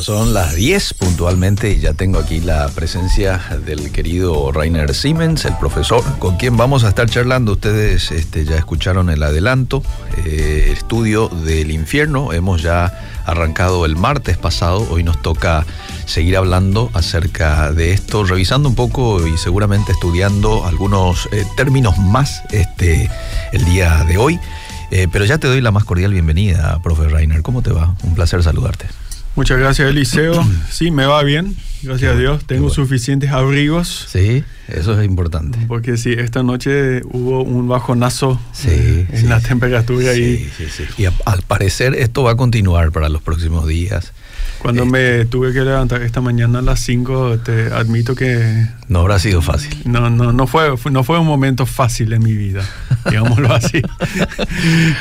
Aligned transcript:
Son 0.00 0.34
las 0.34 0.54
10 0.54 0.94
puntualmente 0.94 1.70
y 1.70 1.80
ya 1.80 1.94
tengo 1.94 2.18
aquí 2.18 2.40
la 2.40 2.68
presencia 2.68 3.40
del 3.64 3.90
querido 3.90 4.52
Rainer 4.52 4.94
Siemens, 4.94 5.44
el 5.44 5.56
profesor, 5.56 6.02
con 6.18 6.36
quien 6.36 6.56
vamos 6.56 6.84
a 6.84 6.88
estar 6.88 7.08
charlando. 7.08 7.52
Ustedes 7.52 8.10
este, 8.10 8.44
ya 8.44 8.56
escucharon 8.56 9.10
el 9.10 9.22
adelanto, 9.22 9.82
eh, 10.24 10.70
estudio 10.72 11.28
del 11.28 11.70
infierno. 11.70 12.32
Hemos 12.32 12.62
ya 12.62 12.92
arrancado 13.24 13.84
el 13.86 13.96
martes 13.96 14.36
pasado. 14.36 14.86
Hoy 14.90 15.02
nos 15.02 15.20
toca 15.22 15.64
seguir 16.04 16.36
hablando 16.36 16.90
acerca 16.92 17.72
de 17.72 17.92
esto, 17.92 18.24
revisando 18.24 18.68
un 18.68 18.74
poco 18.74 19.26
y 19.26 19.38
seguramente 19.38 19.92
estudiando 19.92 20.66
algunos 20.66 21.28
eh, 21.32 21.44
términos 21.56 21.98
más 21.98 22.42
este, 22.50 23.10
el 23.52 23.64
día 23.64 24.04
de 24.04 24.18
hoy. 24.18 24.38
Eh, 24.90 25.08
pero 25.10 25.24
ya 25.24 25.38
te 25.38 25.48
doy 25.48 25.60
la 25.60 25.72
más 25.72 25.84
cordial 25.84 26.12
bienvenida, 26.12 26.80
profe 26.82 27.08
Rainer. 27.08 27.42
¿Cómo 27.42 27.62
te 27.62 27.72
va? 27.72 27.96
Un 28.02 28.14
placer 28.14 28.42
saludarte. 28.42 28.86
Muchas 29.36 29.58
gracias, 29.58 29.88
Eliseo. 29.88 30.44
Sí, 30.70 30.90
me 30.90 31.06
va 31.06 31.22
bien, 31.22 31.56
gracias 31.82 32.14
a 32.14 32.18
Dios. 32.18 32.44
Tengo 32.46 32.70
suficientes 32.70 33.30
abrigos. 33.30 34.06
Sí, 34.08 34.42
eso 34.68 34.98
es 34.98 35.06
importante. 35.06 35.58
Porque 35.68 35.96
sí, 35.96 36.12
esta 36.12 36.42
noche 36.42 37.02
hubo 37.04 37.42
un 37.42 37.68
bajonazo 37.68 38.40
sí, 38.52 39.06
en 39.10 39.28
la 39.28 39.40
temperatura 39.40 40.12
sí, 40.12 40.50
Sí, 40.56 40.66
sí. 40.68 40.84
Y 40.98 41.04
al 41.04 41.42
parecer 41.46 41.94
esto 41.94 42.24
va 42.24 42.32
a 42.32 42.36
continuar 42.36 42.92
para 42.92 43.08
los 43.08 43.22
próximos 43.22 43.66
días. 43.66 44.12
Cuando 44.58 44.86
me 44.86 45.26
tuve 45.26 45.52
que 45.52 45.60
levantar 45.60 46.02
esta 46.02 46.20
mañana 46.20 46.58
a 46.58 46.62
las 46.62 46.80
5, 46.80 47.38
te 47.44 47.66
admito 47.72 48.14
que... 48.14 48.66
No 48.88 49.00
habrá 49.00 49.18
sido 49.18 49.42
fácil. 49.42 49.76
No, 49.84 50.10
no, 50.10 50.32
no 50.32 50.46
fue, 50.46 50.74
no 50.90 51.02
fue 51.02 51.18
un 51.18 51.26
momento 51.26 51.66
fácil 51.66 52.12
en 52.12 52.22
mi 52.22 52.34
vida, 52.34 52.62
digámoslo 53.10 53.52
así. 53.52 53.82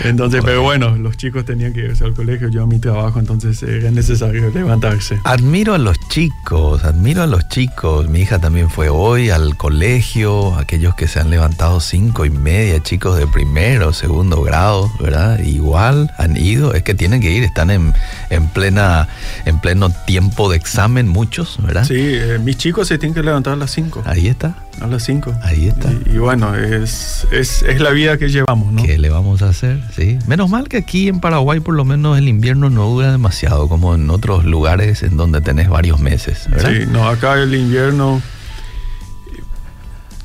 entonces, 0.04 0.42
pero 0.44 0.64
bueno, 0.64 0.96
los 0.96 1.18
chicos 1.18 1.46
tenían 1.46 1.74
que 1.74 1.82
irse 1.82 2.04
al 2.04 2.14
colegio, 2.14 2.50
yo 2.50 2.64
a 2.64 2.68
mi 2.68 2.80
trabajo, 2.80 3.20
entonces 3.20 3.62
era 3.64 3.92
necesario 3.92 4.50
levantarse. 4.50 5.20
Admiro 5.24 5.76
a 5.76 5.78
los 5.78 5.98
chicos, 6.10 6.84
admiro 6.84 7.22
a 7.24 7.28
los 7.28 7.48
chicos. 7.50 8.10
Mi 8.10 8.22
hija 8.22 8.40
también 8.40 8.70
fue 8.70 8.90
hoy 8.90 9.30
al 9.30 9.56
colegio, 9.56 10.56
aquellos 10.58 10.96
que 10.96 11.08
se 11.08 11.20
han 11.20 11.30
levantado 11.30 11.80
cinco 11.80 12.26
y 12.26 12.30
media, 12.30 12.82
chicos 12.82 13.18
de 13.18 13.28
primero, 13.28 13.94
segundo 13.94 14.42
grado, 14.42 14.92
¿verdad? 15.00 15.40
Igual 15.40 16.12
han 16.18 16.38
ido, 16.38 16.74
es 16.74 16.84
que 16.84 16.96
tienen 16.96 17.22
que 17.22 17.32
ir, 17.32 17.44
están 17.44 17.70
en, 17.70 17.94
en 18.30 18.48
plena 18.48 19.08
en 19.46 19.60
pleno 19.60 19.90
tiempo 19.90 20.50
de 20.50 20.58
examen, 20.58 21.08
muchos, 21.08 21.58
¿verdad? 21.62 21.86
Sí, 21.86 21.96
eh, 21.98 22.40
mis 22.42 22.58
chicos 22.58 22.88
se 22.88 22.98
tienen 22.98 23.14
que 23.14 23.24
levantar 23.24 23.54
a 23.54 23.56
las 23.58 23.75
5. 23.76 24.04
Ahí 24.06 24.28
está. 24.28 24.56
A 24.82 24.88
las 24.88 25.04
5. 25.04 25.34
Ahí 25.44 25.68
está. 25.68 25.92
Y, 26.12 26.18
bueno, 26.18 26.56
es, 26.56 27.28
es, 27.32 27.62
es, 27.62 27.82
la 27.82 27.92
vida 27.92 28.18
que 28.18 28.30
llevamos, 28.30 28.72
¿no? 28.72 28.82
¿Qué 28.82 28.98
le 28.98 29.10
vamos 29.10 29.42
a 29.42 29.50
hacer? 29.50 29.84
Sí. 29.94 30.18
Menos 30.28 30.50
mal 30.50 30.70
que 30.70 30.78
aquí 30.78 31.10
en 31.10 31.20
Paraguay 31.20 31.60
por 31.60 31.76
lo 31.76 31.84
menos 31.84 32.18
el 32.18 32.30
invierno 32.30 32.70
no 32.70 32.90
dura 32.90 33.12
demasiado, 33.12 33.68
como 33.68 33.94
en 33.94 34.10
otros 34.10 34.46
lugares 34.46 35.04
en 35.04 35.18
donde 35.18 35.42
tenés 35.42 35.70
varios 35.70 36.00
meses, 36.00 36.50
¿verdad? 36.50 36.72
Sí, 36.72 36.86
no, 36.90 37.08
acá 37.08 37.42
el 37.42 37.54
invierno... 37.54 38.22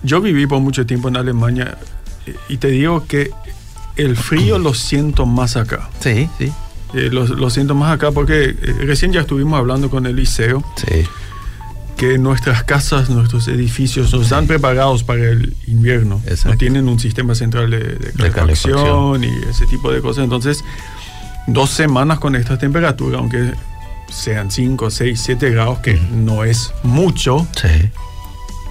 Yo 0.02 0.20
viví 0.20 0.46
por 0.46 0.60
mucho 0.60 0.86
tiempo 0.86 1.08
en 1.08 1.16
Alemania 1.16 1.76
y 2.48 2.56
te 2.56 2.68
digo 2.68 3.04
que 3.06 3.32
el 3.96 4.16
frío 4.16 4.58
lo 4.58 4.72
siento 4.72 5.26
más 5.26 5.56
acá. 5.56 5.90
Sí, 6.00 6.28
sí. 6.38 6.50
Eh, 6.94 7.10
lo, 7.12 7.26
lo, 7.26 7.50
siento 7.50 7.74
más 7.74 7.92
acá 7.92 8.10
porque 8.10 8.44
eh, 8.44 8.56
recién 8.86 9.12
ya 9.12 9.20
estuvimos 9.20 9.58
hablando 9.58 9.90
con 9.90 10.06
el 10.06 10.16
liceo. 10.16 10.64
Sí. 10.76 11.04
Que 12.00 12.16
nuestras 12.16 12.64
casas, 12.64 13.10
nuestros 13.10 13.46
edificios 13.48 14.10
nos 14.14 14.22
están 14.22 14.46
preparados 14.46 15.04
para 15.04 15.22
el 15.22 15.54
invierno. 15.66 16.18
Exacto. 16.24 16.48
No 16.52 16.56
tienen 16.56 16.88
un 16.88 16.98
sistema 16.98 17.34
central 17.34 17.70
de, 17.70 17.78
de, 17.78 18.12
calefacción, 18.30 19.12
calefacción. 19.20 19.24
y 19.24 19.50
ese 19.50 19.66
tipo 19.66 19.92
de 19.92 20.00
cosas. 20.00 20.24
Entonces, 20.24 20.64
dos 21.46 21.68
semanas 21.68 22.18
con 22.18 22.36
esta 22.36 22.56
temperatura, 22.58 23.18
aunque 23.18 23.52
sean 24.08 24.50
5, 24.50 24.90
6, 24.90 25.20
7 25.22 25.50
grados, 25.50 25.80
que 25.80 26.00
no 26.14 26.42
es 26.44 26.72
mucho, 26.82 27.46
Sí, 27.54 27.90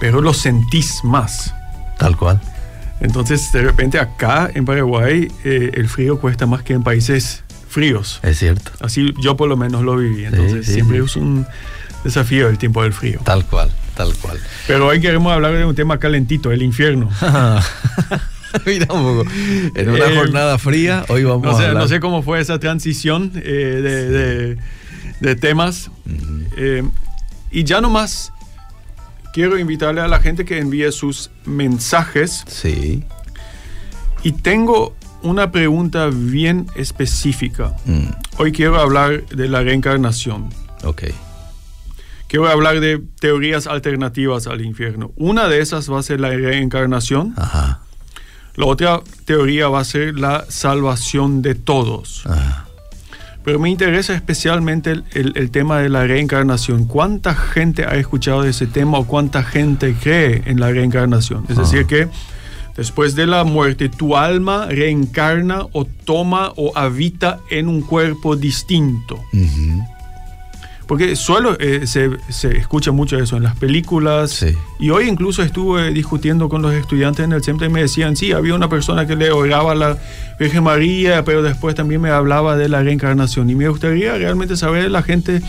pero 0.00 0.20
lo 0.20 0.34
sentís 0.34 1.04
más. 1.04 1.54
tal 1.98 2.16
cual. 2.16 2.40
Entonces, 2.98 3.52
de 3.52 3.62
repente 3.62 4.00
acá 4.00 4.50
en 4.52 4.64
Paraguay 4.64 5.30
eh, 5.44 5.70
el 5.74 5.88
frío 5.88 6.18
cuesta 6.20 6.46
más 6.46 6.64
que 6.64 6.72
en 6.72 6.82
países 6.82 7.44
fríos. 7.68 8.18
Es 8.24 8.40
cierto. 8.40 8.72
Así 8.80 9.14
yo 9.22 9.36
por 9.36 9.48
lo 9.48 9.56
menos 9.56 9.82
lo 9.84 9.96
viví. 9.96 10.24
Entonces 10.24 10.66
sí, 10.66 10.74
siempre 10.74 10.98
es 10.98 11.14
un 11.14 11.46
desafío 12.04 12.48
el 12.48 12.58
tiempo 12.58 12.82
del 12.82 12.92
frío. 12.92 13.20
Tal 13.24 13.44
cual, 13.46 13.72
tal 13.96 14.14
cual. 14.16 14.38
Pero 14.66 14.86
hoy 14.86 15.00
queremos 15.00 15.32
hablar 15.32 15.52
de 15.54 15.64
un 15.64 15.74
tema 15.74 15.98
calentito, 15.98 16.50
el 16.52 16.62
infierno. 16.62 17.08
Mira 18.66 18.86
un 18.92 19.02
poco. 19.24 19.30
En 19.76 19.90
una 19.90 20.06
Eh, 20.06 20.16
jornada 20.16 20.58
fría, 20.58 21.04
hoy 21.08 21.22
vamos 21.24 21.42
No 21.44 21.50
a 21.50 21.56
sé, 21.58 21.66
hablar. 21.66 21.82
no 21.82 21.88
sé 21.88 22.00
cómo 22.00 22.22
fue 22.22 22.40
esa 22.40 22.58
transición 22.58 23.30
eh, 23.36 23.40
de, 23.82 24.08
de- 24.10 24.56
de 25.20 25.36
temas. 25.36 25.90
Eh, 26.56 26.82
y 27.52 27.64
ya 27.64 27.80
nomás 27.80 28.32
quiero 29.32 29.58
invitarle 29.58 30.00
a 30.00 30.08
la 30.08 30.18
gente 30.18 30.44
que 30.44 30.58
envíe 30.58 30.90
sus 30.90 31.30
mensajes. 31.44 32.42
Sí. 32.48 33.04
Y 34.24 34.32
tengo 34.32 34.96
una 35.22 35.52
pregunta 35.52 36.08
bien 36.12 36.66
específica. 36.74 37.74
Mm, 37.84 38.06
Hoy 38.38 38.52
quiero 38.52 38.80
hablar 38.80 39.24
de 39.26 39.48
la 39.48 39.62
reencarnación. 39.62 40.48
ok. 40.82 41.02
Quiero 42.30 42.48
hablar 42.48 42.78
de 42.78 43.02
teorías 43.18 43.66
alternativas 43.66 44.46
al 44.46 44.64
infierno. 44.64 45.10
Una 45.16 45.48
de 45.48 45.60
esas 45.60 45.90
va 45.90 45.98
a 45.98 46.02
ser 46.04 46.20
la 46.20 46.30
reencarnación. 46.30 47.34
Ajá. 47.36 47.80
La 48.54 48.66
otra 48.66 49.00
teoría 49.24 49.68
va 49.68 49.80
a 49.80 49.84
ser 49.84 50.16
la 50.16 50.44
salvación 50.48 51.42
de 51.42 51.56
todos. 51.56 52.24
Ajá. 52.26 52.66
Pero 53.42 53.58
me 53.58 53.68
interesa 53.70 54.14
especialmente 54.14 54.92
el, 54.92 55.04
el- 55.12 55.32
el 55.36 55.50
tema 55.50 55.78
de 55.80 55.88
la 55.88 56.06
reencarnación. 56.06 56.84
¿Cuánta 56.84 57.34
gente 57.34 57.84
ha 57.84 57.96
escuchado 57.96 58.42
de 58.42 58.50
ese 58.50 58.66
tema 58.68 58.98
o 58.98 59.06
cuánta 59.06 59.42
gente 59.42 59.94
cree 60.00 60.42
en 60.46 60.60
la 60.60 60.70
reencarnación? 60.70 61.46
Es 61.48 61.56
decir, 61.56 61.86
que 61.86 62.06
después 62.76 63.14
de 63.16 63.26
la 63.26 63.42
muerte 63.44 63.88
tu 63.88 64.16
alma 64.16 64.66
reencarna 64.66 65.62
o 65.72 65.84
toma 65.84 66.52
o 66.56 66.70
habita 66.76 67.40
en 67.50 67.66
un 67.68 67.80
cuerpo 67.80 68.36
distinto. 68.36 69.16
Ujú. 69.32 69.84
Porque 70.90 71.14
suelo, 71.14 71.56
eh, 71.60 71.86
se, 71.86 72.10
se 72.30 72.58
escucha 72.58 72.90
mucho 72.90 73.16
eso 73.16 73.36
en 73.36 73.44
las 73.44 73.54
películas. 73.54 74.32
Sí. 74.32 74.56
Y 74.80 74.90
hoy 74.90 75.08
incluso 75.08 75.40
estuve 75.40 75.92
discutiendo 75.92 76.48
con 76.48 76.62
los 76.62 76.74
estudiantes 76.74 77.24
en 77.24 77.30
el 77.30 77.44
centro 77.44 77.64
y 77.64 77.70
me 77.70 77.80
decían, 77.80 78.16
sí, 78.16 78.32
había 78.32 78.56
una 78.56 78.68
persona 78.68 79.06
que 79.06 79.14
le 79.14 79.30
oraba 79.30 79.70
a 79.70 79.74
la 79.76 79.98
Virgen 80.40 80.64
María, 80.64 81.24
pero 81.24 81.44
después 81.44 81.76
también 81.76 82.00
me 82.00 82.10
hablaba 82.10 82.56
de 82.56 82.68
la 82.68 82.82
reencarnación. 82.82 83.48
Y 83.50 83.54
me 83.54 83.68
gustaría 83.68 84.18
realmente 84.18 84.56
saber 84.56 84.82
de 84.82 84.88
la 84.88 85.04
gente 85.04 85.42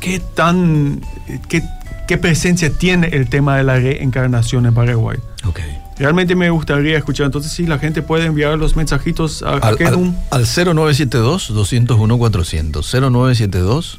qué 0.00 0.18
tan, 0.18 1.02
qué, 1.50 1.62
qué 2.08 2.16
presencia 2.16 2.70
tiene 2.70 3.08
el 3.08 3.28
tema 3.28 3.58
de 3.58 3.64
la 3.64 3.74
reencarnación 3.80 4.64
en 4.64 4.72
Paraguay. 4.72 5.18
Ok. 5.44 5.60
Realmente 5.98 6.34
me 6.34 6.50
gustaría 6.50 6.96
escuchar. 6.96 7.26
Entonces, 7.26 7.52
si 7.52 7.66
la 7.66 7.78
gente 7.78 8.02
puede 8.02 8.26
enviar 8.26 8.58
los 8.58 8.76
mensajitos 8.76 9.42
a, 9.42 9.58
Al, 9.58 9.76
¿qué 9.76 9.86
al, 9.86 10.14
al 10.30 10.46
0972-201-400. 10.46 12.82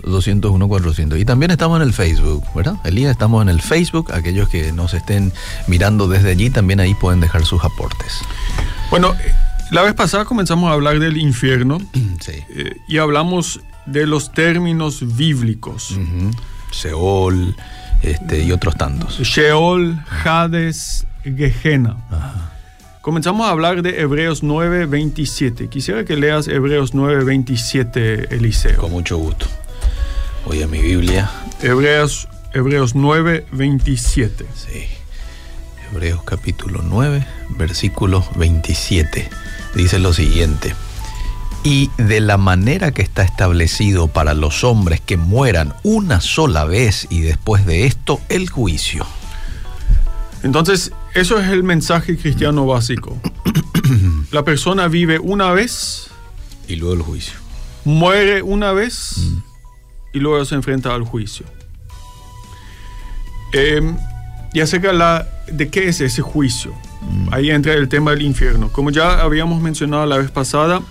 0972-201-400. 0.03 1.19
Y 1.19 1.25
también 1.25 1.51
estamos 1.51 1.77
en 1.77 1.87
el 1.87 1.93
Facebook, 1.93 2.43
¿verdad? 2.55 2.75
Elías, 2.83 3.11
estamos 3.11 3.41
en 3.41 3.49
el 3.49 3.61
Facebook. 3.61 4.11
Aquellos 4.11 4.49
que 4.49 4.71
nos 4.71 4.93
estén 4.93 5.31
mirando 5.67 6.07
desde 6.07 6.31
allí 6.31 6.49
también 6.49 6.79
ahí 6.79 6.95
pueden 6.95 7.19
dejar 7.19 7.45
sus 7.45 7.63
aportes. 7.63 8.19
Bueno, 8.89 9.15
la 9.71 9.83
vez 9.83 9.93
pasada 9.93 10.25
comenzamos 10.25 10.69
a 10.69 10.73
hablar 10.73 10.99
del 10.99 11.17
infierno. 11.17 11.79
Sí. 12.19 12.41
Eh, 12.55 12.77
y 12.87 12.99
hablamos 12.99 13.59
de 13.85 14.07
los 14.07 14.31
términos 14.31 15.17
bíblicos. 15.17 15.91
Ujú. 15.91 16.31
Seol 16.71 17.53
este, 18.03 18.43
y 18.43 18.51
otros 18.51 18.75
tantos. 18.75 19.17
Sheol, 19.19 20.03
Hades, 20.23 21.07
Gehenna. 21.23 21.97
Ajá. 22.09 22.53
Comenzamos 23.03 23.45
a 23.45 23.49
hablar 23.49 23.81
de 23.81 23.99
Hebreos 23.99 24.43
9:27. 24.43 25.67
Quisiera 25.67 26.05
que 26.05 26.15
leas 26.15 26.47
Hebreos 26.47 26.93
9:27, 26.93 28.33
Eliseo. 28.33 28.77
Con 28.77 28.91
mucho 28.91 29.17
gusto. 29.17 29.45
Voy 30.45 30.61
a 30.63 30.67
mi 30.67 30.81
Biblia. 30.81 31.29
Hebreos, 31.61 32.29
Hebreos 32.53 32.95
9:27. 32.95 34.45
Sí. 34.55 34.87
Hebreos 35.91 36.23
capítulo 36.23 36.81
9, 36.81 37.27
versículo 37.57 38.23
27. 38.37 39.29
Dice 39.75 39.99
lo 39.99 40.13
siguiente. 40.13 40.73
Y 41.65 41.91
de 41.97 42.21
la 42.21 42.37
manera 42.37 42.91
que 42.91 43.01
está 43.01 43.23
establecido 43.23 44.07
para 44.07 44.33
los 44.33 44.63
hombres 44.63 45.01
que 45.01 45.17
mueran 45.17 45.73
una 45.83 46.21
sola 46.21 46.63
vez 46.63 47.05
y 47.09 47.19
después 47.19 47.65
de 47.65 47.85
esto 47.85 48.21
el 48.29 48.49
juicio. 48.49 49.05
Entonces, 50.41 50.93
eso 51.15 51.39
es 51.39 51.49
el 51.49 51.63
mensaje 51.63 52.17
cristiano 52.17 52.65
básico. 52.65 53.17
La 54.31 54.43
persona 54.43 54.87
vive 54.87 55.19
una 55.19 55.51
vez, 55.51 56.09
Y 56.67 56.75
luego 56.77 56.95
el 56.95 57.01
juicio. 57.01 57.33
muere 57.85 58.41
una 58.41 58.71
vez 58.71 59.15
y 60.13 60.19
luego 60.19 60.43
se 60.45 60.55
enfrenta 60.55 60.93
al 60.95 61.03
juicio. 61.03 61.45
Eh, 63.53 63.81
y 64.53 64.59
acerca 64.61 64.87
de 64.89 64.93
la, 64.93 65.27
de 65.51 65.69
qué 65.69 65.87
es 65.89 66.01
ese 66.01 66.21
juicio. 66.21 66.73
Ahí 67.31 67.49
entra 67.51 67.73
el 67.73 67.89
tema 67.89 68.11
del 68.11 68.21
infierno. 68.21 68.71
Como 68.71 68.89
ya 68.89 69.21
habíamos 69.21 69.61
mencionado 69.61 70.05
la 70.05 70.17
vez 70.17 70.31
pasada, 70.31 70.81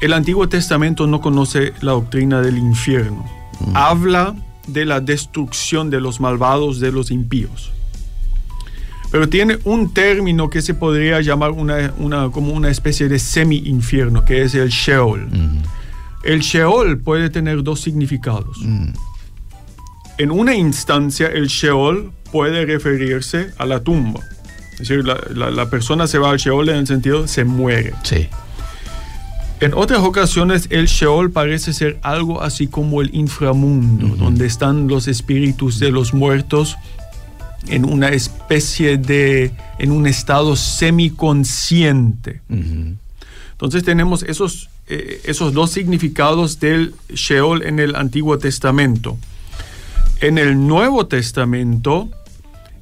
el 0.00 0.12
Antiguo 0.12 0.48
Testamento 0.48 1.06
no 1.06 1.20
conoce 1.20 1.72
la 1.80 1.92
doctrina 1.92 2.40
del 2.40 2.58
infierno. 2.58 3.24
Habla 3.74 4.34
de 4.66 4.84
la 4.84 5.00
destrucción 5.00 5.90
de 5.90 6.00
los 6.00 6.20
malvados, 6.20 6.78
de 6.80 6.92
los 6.92 7.10
impíos. 7.10 7.72
Pero 9.12 9.28
tiene 9.28 9.58
un 9.64 9.92
término 9.92 10.48
que 10.50 10.62
se 10.62 10.72
podría 10.74 11.20
llamar 11.20 11.50
una, 11.52 11.92
una- 11.98 12.30
como 12.30 12.52
una 12.54 12.70
especie 12.70 13.08
de 13.08 13.18
semi-infierno, 13.18 14.24
que 14.24 14.42
es 14.42 14.54
el 14.54 14.70
Sheol. 14.70 15.28
El 16.24 16.40
Sheol 16.40 16.98
puede 16.98 17.28
tener 17.30 17.62
dos 17.62 17.80
significados. 17.80 18.58
En 20.18 20.30
una 20.30 20.54
instancia, 20.54 21.26
el 21.26 21.46
Sheol 21.48 22.10
puede 22.32 22.64
referirse 22.64 23.50
a 23.58 23.66
la 23.66 23.80
tumba. 23.80 24.20
Es 24.72 24.88
decir, 24.88 25.04
la, 25.04 25.18
la- 25.34 25.50
la 25.50 25.68
persona 25.68 26.06
se 26.06 26.18
va 26.18 26.30
al 26.30 26.38
Sheol 26.38 26.70
en 26.70 26.76
el 26.76 26.86
sentido 26.86 27.28
se 27.28 27.44
muere. 27.44 27.92
Sí. 28.04 28.28
En 29.60 29.74
otras 29.74 30.00
ocasiones, 30.00 30.66
el 30.70 30.86
Sheol 30.86 31.30
parece 31.30 31.72
ser 31.72 31.98
algo 32.02 32.42
así 32.42 32.66
como 32.66 33.00
el 33.00 33.14
inframundo, 33.14 34.16
donde 34.16 34.46
están 34.46 34.88
los 34.88 35.06
espíritus 35.06 35.78
de 35.78 35.90
los 35.92 36.14
muertos 36.14 36.76
en 37.68 37.84
una 37.84 38.08
especie 38.08 38.96
de, 38.96 39.52
en 39.78 39.92
un 39.92 40.06
estado 40.06 40.56
semiconsciente. 40.56 42.42
Entonces 42.48 43.84
tenemos 43.84 44.22
esos, 44.24 44.68
eh, 44.88 45.20
esos 45.24 45.52
dos 45.52 45.70
significados 45.70 46.58
del 46.58 46.94
Sheol 47.08 47.64
en 47.64 47.78
el 47.78 47.94
Antiguo 47.94 48.38
Testamento. 48.38 49.18
En 50.20 50.38
el 50.38 50.66
Nuevo 50.66 51.06
Testamento, 51.06 52.08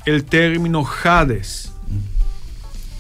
el 0.07 0.25
término 0.25 0.87
Hades 1.05 1.73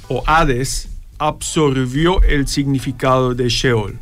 o 0.08 0.22
Hades 0.26 0.88
absorbió 1.18 2.22
el 2.22 2.48
significado 2.48 3.34
de 3.34 3.48
Sheol. 3.48 3.98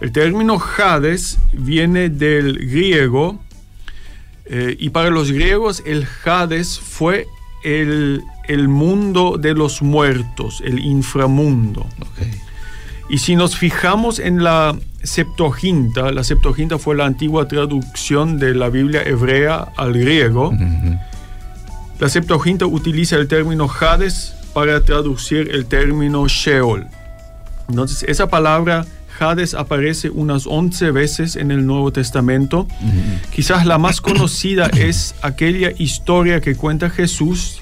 El 0.00 0.12
término 0.12 0.60
Hades 0.60 1.38
viene 1.52 2.10
del 2.10 2.58
griego 2.58 3.40
eh, 4.48 4.76
y 4.78 4.90
para 4.90 5.10
los 5.10 5.32
griegos 5.32 5.82
el 5.86 6.06
Hades 6.24 6.78
fue 6.78 7.26
el, 7.64 8.22
el 8.48 8.68
mundo 8.68 9.38
de 9.38 9.54
los 9.54 9.82
muertos, 9.82 10.62
el 10.64 10.78
inframundo. 10.78 11.86
Ok. 12.00 12.26
Y 13.08 13.18
si 13.18 13.36
nos 13.36 13.56
fijamos 13.56 14.18
en 14.18 14.42
la 14.42 14.76
Septuaginta, 15.02 16.10
la 16.10 16.24
Septuaginta 16.24 16.78
fue 16.78 16.96
la 16.96 17.06
antigua 17.06 17.46
traducción 17.46 18.38
de 18.38 18.54
la 18.54 18.68
Biblia 18.68 19.02
hebrea 19.04 19.68
al 19.76 19.92
griego. 19.92 20.52
La 22.00 22.08
Septuaginta 22.08 22.66
utiliza 22.66 23.16
el 23.16 23.28
término 23.28 23.70
Hades 23.80 24.34
para 24.52 24.84
traducir 24.84 25.50
el 25.52 25.66
término 25.66 26.26
Sheol. 26.26 26.86
Entonces, 27.68 28.04
esa 28.08 28.28
palabra 28.28 28.84
Hades 29.18 29.54
aparece 29.54 30.10
unas 30.10 30.46
11 30.46 30.90
veces 30.90 31.36
en 31.36 31.50
el 31.50 31.66
Nuevo 31.66 31.92
Testamento. 31.92 32.66
Quizás 33.34 33.66
la 33.66 33.78
más 33.78 34.00
conocida 34.00 34.66
es 34.66 35.14
aquella 35.22 35.70
historia 35.78 36.40
que 36.40 36.54
cuenta 36.54 36.90
Jesús 36.90 37.60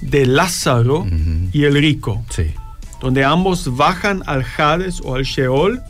de 0.00 0.26
Lázaro 0.26 1.06
y 1.52 1.64
el 1.64 1.74
rico 1.74 2.22
Sí. 2.28 2.52
donde 3.00 3.24
ambos 3.24 3.76
bajan 3.76 4.22
al 4.26 4.44
Hades 4.56 5.00
o 5.04 5.14
al 5.14 5.24
Sheol 5.24 5.80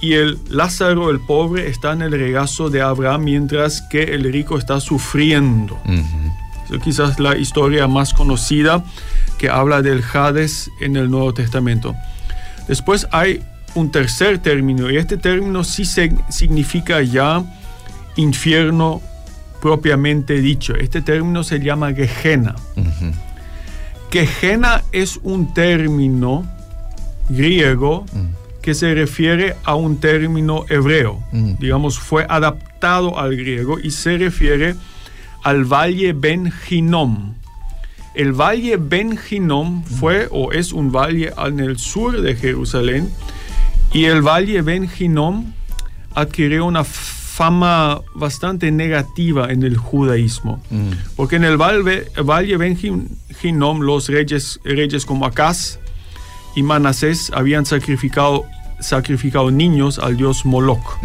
y 0.00 0.12
el 0.14 0.38
Lázaro, 0.48 1.10
el 1.10 1.18
pobre, 1.20 1.68
está 1.68 1.92
en 1.92 2.02
el 2.02 2.12
regazo 2.12 2.70
de 2.70 2.80
Abraham 2.82 3.24
mientras 3.24 3.82
que 3.82 4.02
el 4.04 4.32
rico 4.32 4.56
está 4.56 4.80
sufriendo. 4.80 5.76
Es 6.72 6.80
quizás 6.82 7.18
la 7.18 7.36
historia 7.36 7.88
más 7.88 8.14
conocida 8.14 8.84
que 9.38 9.48
habla 9.48 9.82
del 9.82 10.02
Hades 10.12 10.70
en 10.80 10.96
el 10.96 11.10
Nuevo 11.10 11.32
Testamento. 11.34 11.94
Después 12.68 13.08
hay 13.10 13.42
un 13.78 13.90
tercer 13.90 14.38
término 14.38 14.90
y 14.90 14.96
este 14.96 15.16
término 15.16 15.64
sí 15.64 15.84
se- 15.84 16.14
significa 16.30 17.00
ya 17.02 17.42
infierno 18.16 19.00
propiamente 19.60 20.40
dicho. 20.40 20.74
Este 20.74 21.02
término 21.02 21.42
se 21.44 21.58
llama 21.60 21.92
Gehenna. 21.92 22.54
Ujú. 22.76 23.12
Gehenna 24.10 24.82
es 24.92 25.18
un 25.22 25.52
término 25.52 26.46
griego 27.28 28.06
que 28.62 28.74
se 28.74 28.94
refiere 28.94 29.56
a 29.64 29.74
un 29.74 29.98
término 29.98 30.64
hebreo. 30.68 31.22
Mm. 31.32 31.52
Digamos, 31.58 31.98
fue 31.98 32.26
adaptado 32.28 33.18
al 33.18 33.36
griego 33.36 33.78
y 33.78 33.90
se 33.90 34.16
refiere 34.18 34.74
al 35.42 35.64
valle 35.64 36.12
Ben 36.12 36.52
Hinnom. 36.68 37.34
El 38.14 38.32
valle 38.32 38.76
Ben 38.78 39.18
Hinnom 39.30 39.84
fue 39.84 40.26
o 40.30 40.52
es 40.52 40.72
un 40.72 40.90
valle 40.90 41.32
en 41.46 41.60
el 41.60 41.78
sur 41.78 42.20
de 42.20 42.34
Jerusalén 42.34 43.08
y 43.92 44.04
el 44.04 44.22
valle 44.22 44.62
Ben 44.62 44.88
Hinnom 44.98 45.52
adquirió 46.14 46.66
una 46.66 46.84
fama 46.84 48.00
bastante 48.14 48.70
negativa 48.72 49.50
en 49.52 49.62
el 49.62 49.76
judaísmo. 49.76 50.60
Mm. 50.70 50.90
Porque 51.16 51.36
en 51.36 51.44
el 51.44 51.56
valle, 51.56 52.06
valle 52.24 52.56
Ben 52.56 52.76
Hin- 52.76 53.08
Hinnom 53.42 53.80
los 53.80 54.08
reyes, 54.08 54.60
reyes 54.64 55.06
como 55.06 55.24
Acaz 55.24 55.78
y 56.56 56.62
Manasés 56.62 57.30
habían 57.32 57.64
sacrificado, 57.64 58.44
sacrificado 58.80 59.50
niños 59.50 59.98
al 60.00 60.16
dios 60.16 60.44
Moloch. 60.44 60.98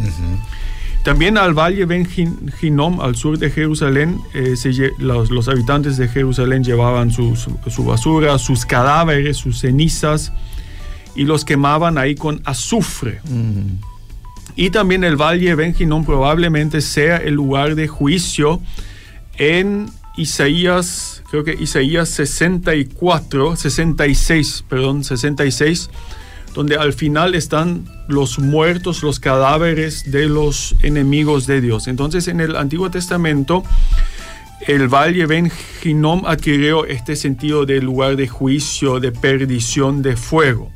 También 1.04 1.38
al 1.38 1.54
valle 1.54 1.86
Ben 1.86 2.08
Hin- 2.08 2.52
Hinnom, 2.62 3.02
al 3.02 3.16
sur 3.16 3.38
de 3.38 3.52
Jerusalén, 3.52 4.20
eh, 4.34 4.56
se 4.56 4.72
los, 5.00 5.30
los 5.32 5.48
habitantes 5.50 5.98
de 5.98 6.08
Jerusalén 6.08 6.64
llevaban 6.64 7.12
su, 7.12 7.36
su- 7.36 7.58
su 7.70 7.84
basura, 7.86 8.40
sus 8.40 8.66
cadáveres, 8.66 9.38
sus 9.38 9.60
cenizas 9.60 10.32
y 11.16 11.26
los 11.26 11.46
quemaban 11.46 11.98
ahí 11.98 12.16
con 12.16 12.42
azufre. 12.46 13.22
Mm. 13.24 13.80
Y 14.56 14.70
también 14.70 15.04
el 15.04 15.16
Valle 15.16 15.56
Ben 15.56 15.76
Hinnom 15.78 16.06
probablemente 16.06 16.82
sea 16.82 17.18
el 17.18 17.34
lugar 17.34 17.76
de 17.76 17.88
juicio 17.88 18.62
en 19.38 19.90
Isaías, 20.16 21.24
creo 21.32 21.44
que 21.44 21.54
Isaías 21.54 22.10
64, 22.10 23.56
66, 23.56 24.66
perdón, 24.70 25.04
66, 25.04 25.90
donde 26.54 26.76
al 26.76 26.94
final 26.94 27.34
están 27.34 27.86
los 28.08 28.38
muertos, 28.38 29.02
los 29.02 29.20
cadáveres 29.20 30.12
de 30.12 30.28
los 30.28 30.76
enemigos 30.84 31.48
de 31.48 31.62
Dios. 31.62 31.88
Entonces 31.88 32.28
en 32.28 32.42
el 32.42 32.56
Antiguo 32.56 32.92
Testamento 32.92 33.64
el 34.68 34.88
Valle 34.88 35.26
Ben 35.26 35.52
Hinnom 35.84 36.26
adquirió 36.26 36.86
este 36.86 37.16
sentido 37.16 37.66
de 37.66 37.82
lugar 37.82 38.16
de 38.16 38.28
juicio, 38.28 39.00
de 39.00 39.12
perdición, 39.12 40.04
de 40.04 40.16
fuego. 40.16 40.72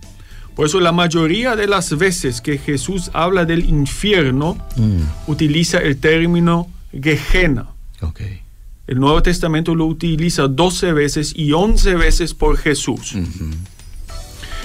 Por 0.57 0.65
eso 0.65 0.79
la 0.81 0.91
mayoría 0.91 1.55
de 1.55 1.67
las 1.67 1.95
veces 1.97 2.41
que 2.41 2.57
Jesús 2.57 3.11
habla 3.13 3.45
del 3.45 3.63
infierno, 3.69 4.57
Mm. 4.75 5.01
utiliza 5.27 5.77
el 5.77 5.97
término 5.97 6.67
Gehenna. 6.91 7.67
El 8.87 8.99
Nuevo 8.99 9.21
Testamento 9.21 9.75
lo 9.75 9.85
utiliza 9.85 10.47
12 10.47 10.93
veces 10.93 11.33
y 11.35 11.53
11 11.53 11.93
veces 11.95 12.33
por 12.33 12.57
Jesús. 12.57 13.13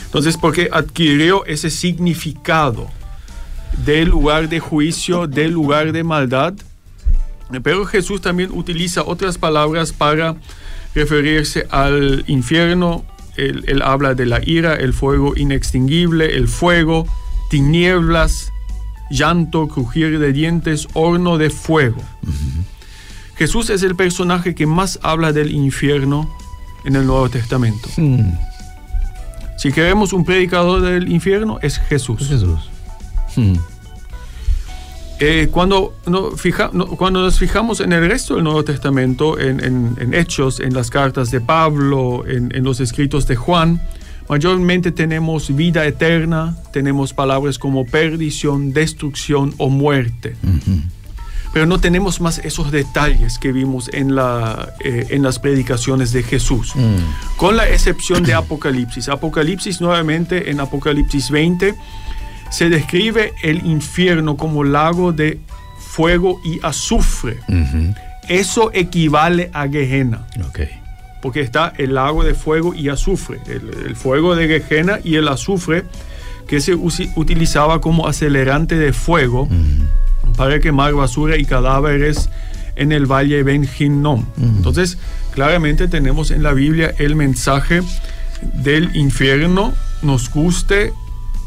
Entonces, 0.07 0.37
porque 0.37 0.69
adquirió 0.73 1.45
ese 1.47 1.69
significado 1.71 2.89
del 3.85 4.09
lugar 4.09 4.49
de 4.49 4.61
juicio, 4.61 5.27
del 5.27 5.53
lugar 5.53 5.93
de 5.93 6.05
maldad. 6.05 6.55
Pero 7.63 7.85
Jesús 7.85 8.21
también 8.21 8.51
utiliza 8.53 9.03
otras 9.03 9.37
palabras 9.39 9.93
para 9.93 10.37
referirse 10.95 11.67
al 11.71 12.25
infierno. 12.27 13.05
Él, 13.37 13.65
él 13.67 13.83
habla 13.83 14.15
de 14.15 14.27
la 14.27 14.41
ira, 14.45 14.75
el 14.75 14.93
fuego 14.93 15.35
inextinguible, 15.37 16.37
el 16.37 16.49
fuego, 16.49 17.07
tinieblas, 17.51 18.53
llanto, 19.11 19.69
crujir 19.69 20.19
de 20.19 20.33
dientes, 20.33 20.89
horno 20.95 21.39
de 21.39 21.51
fuego. 21.51 22.03
Jesús 23.37 23.71
es 23.71 23.83
el 23.83 23.95
personaje 23.95 24.55
que 24.55 24.67
más 24.67 24.99
habla 25.03 25.33
del 25.33 25.53
infierno 25.53 26.31
en 26.85 26.97
el 26.97 27.07
Nuevo 27.07 27.29
Testamento. 27.29 27.89
Mm. 27.97 28.33
Si 29.57 29.73
queremos 29.73 30.13
un 30.13 30.25
predicador 30.25 30.81
del 30.81 31.11
infierno, 31.11 31.59
es 31.63 31.79
Jesús. 31.79 32.27
Jesús. 32.27 32.71
Mm. 33.37 33.55
Eh, 35.25 35.49
cuando, 35.53 35.95
no, 36.07 36.33
fija- 36.33 36.71
no, 36.73 36.87
cuando 36.87 37.21
nos 37.23 37.39
fijamos 37.39 37.79
en 37.81 37.93
el 37.93 38.09
resto 38.09 38.35
del 38.35 38.43
Nuevo 38.43 38.65
Testamento, 38.65 39.39
en, 39.39 39.63
en- 39.63 39.97
en 40.01 40.15
Hechos, 40.15 40.59
en 40.59 40.75
las 40.75 40.91
cartas 40.91 41.31
de 41.31 41.41
Pablo, 41.41 42.25
en, 42.27 42.51
en 42.57 42.65
los 42.65 42.81
escritos 42.81 43.29
de 43.29 43.37
Juan, 43.37 43.81
mayormente 44.29 44.91
tenemos 44.91 45.55
vida 45.55 45.87
eterna, 45.87 46.57
tenemos 46.73 47.13
palabras 47.13 47.57
como 47.59 47.85
perdición, 47.85 48.73
destrucción 48.73 49.55
o 49.59 49.69
muerte. 49.71 50.35
Pero 51.53 51.67
no 51.67 51.79
tenemos 51.79 52.21
más 52.21 52.39
esos 52.39 52.73
detalles 52.73 53.39
que 53.39 53.53
vimos 53.53 53.91
en, 53.93 54.15
la, 54.15 54.73
eh, 54.81 55.07
en 55.11 55.23
las 55.23 55.39
predicaciones 55.39 56.11
de 56.13 56.23
Jesús. 56.23 56.75
Mm. 56.75 57.37
Con 57.37 57.57
la 57.59 57.69
excepción 57.69 58.23
de 58.25 58.33
Apocalipsis. 58.35 59.09
Apocalipsis 59.11 59.81
nuevamente 59.83 60.51
en 60.51 60.61
Apocalipsis 60.61 61.31
20 61.31 61.75
se 62.53 62.69
describe 62.69 63.33
el 63.43 63.65
infierno 63.67 64.37
como 64.37 64.63
lago 64.63 65.13
de 65.13 65.41
fuego 65.79 66.41
y 66.45 66.61
azufre. 66.63 67.39
Eso 68.29 68.71
equivale 68.73 69.51
a 69.53 69.67
Gehenna, 69.67 70.27
porque 71.21 71.41
está 71.41 71.73
el 71.79 71.95
lago 71.95 72.25
de 72.25 72.35
fuego 72.35 72.75
y 72.75 72.89
azufre. 72.89 73.41
El, 73.47 73.71
el 73.87 73.97
fuego 73.97 74.37
de 74.37 74.61
Gehenna 74.61 75.01
y 75.03 75.17
el 75.17 75.29
azufre 75.29 75.85
que 76.47 76.61
se 76.61 76.75
utilizaba 76.75 77.81
como 77.81 78.07
acelerante 78.07 78.77
de 78.77 78.93
fuego 78.93 79.49
para 80.37 80.61
quemar 80.61 80.93
basura 80.93 81.39
y 81.39 81.45
cadáveres 81.45 82.29
en 82.77 82.93
el 82.93 83.07
valle 83.07 83.43
Ben 83.43 83.67
Hinnom. 83.79 84.27
Entonces, 84.39 84.99
claramente 85.33 85.89
tenemos 85.89 86.31
en 86.31 86.43
la 86.43 86.53
Biblia 86.53 86.95
el 86.99 87.17
mensaje 87.17 87.83
del 88.43 88.95
infierno, 88.95 89.73
nos 90.03 90.31
guste 90.31 90.93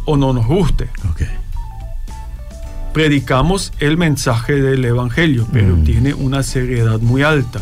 o 0.05 0.17
no 0.17 0.33
nos 0.33 0.45
guste. 0.45 0.89
Predicamos 2.93 3.74
el 3.79 3.97
mensaje 3.97 4.62
del 4.62 4.85
Evangelio, 4.85 5.45
pero 5.51 5.75
tiene 5.83 6.13
una 6.13 6.43
seriedad 6.43 7.00
muy 7.01 7.24
alta, 7.24 7.62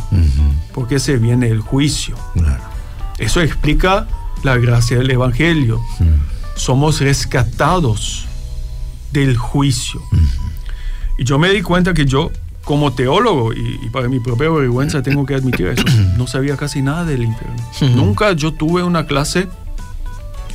porque 0.73 0.99
se 0.99 1.17
viene 1.17 1.47
el 1.47 1.61
juicio. 1.61 2.15
Eso 3.17 3.41
explica 3.41 4.07
la 4.43 4.57
gracia 4.57 4.97
del 4.97 5.09
Evangelio. 5.09 5.81
Somos 6.55 6.99
rescatados 7.01 8.25
del 9.11 9.37
juicio. 9.37 10.01
Y 11.17 11.23
yo 11.23 11.39
me 11.39 11.49
di 11.49 11.61
cuenta 11.61 11.93
que 11.93 12.05
yo, 12.05 12.31
como 12.63 12.93
teólogo, 12.93 13.53
y, 13.53 13.89
para 13.91 14.09
mi 14.09 14.19
propia 14.19 14.49
vergüenza 14.49 15.01
tengo 15.01 15.25
que 15.25 15.35
admitir 15.35 15.67
eso, 15.67 15.83
no 16.17 16.27
sabía 16.27 16.57
casi 16.57 16.81
nada 16.81 17.05
del 17.05 17.23
infierno. 17.23 17.95
Nunca 17.95 18.33
yo 18.33 18.53
tuve 18.53 18.83
una 18.83 19.05
clase 19.05 19.47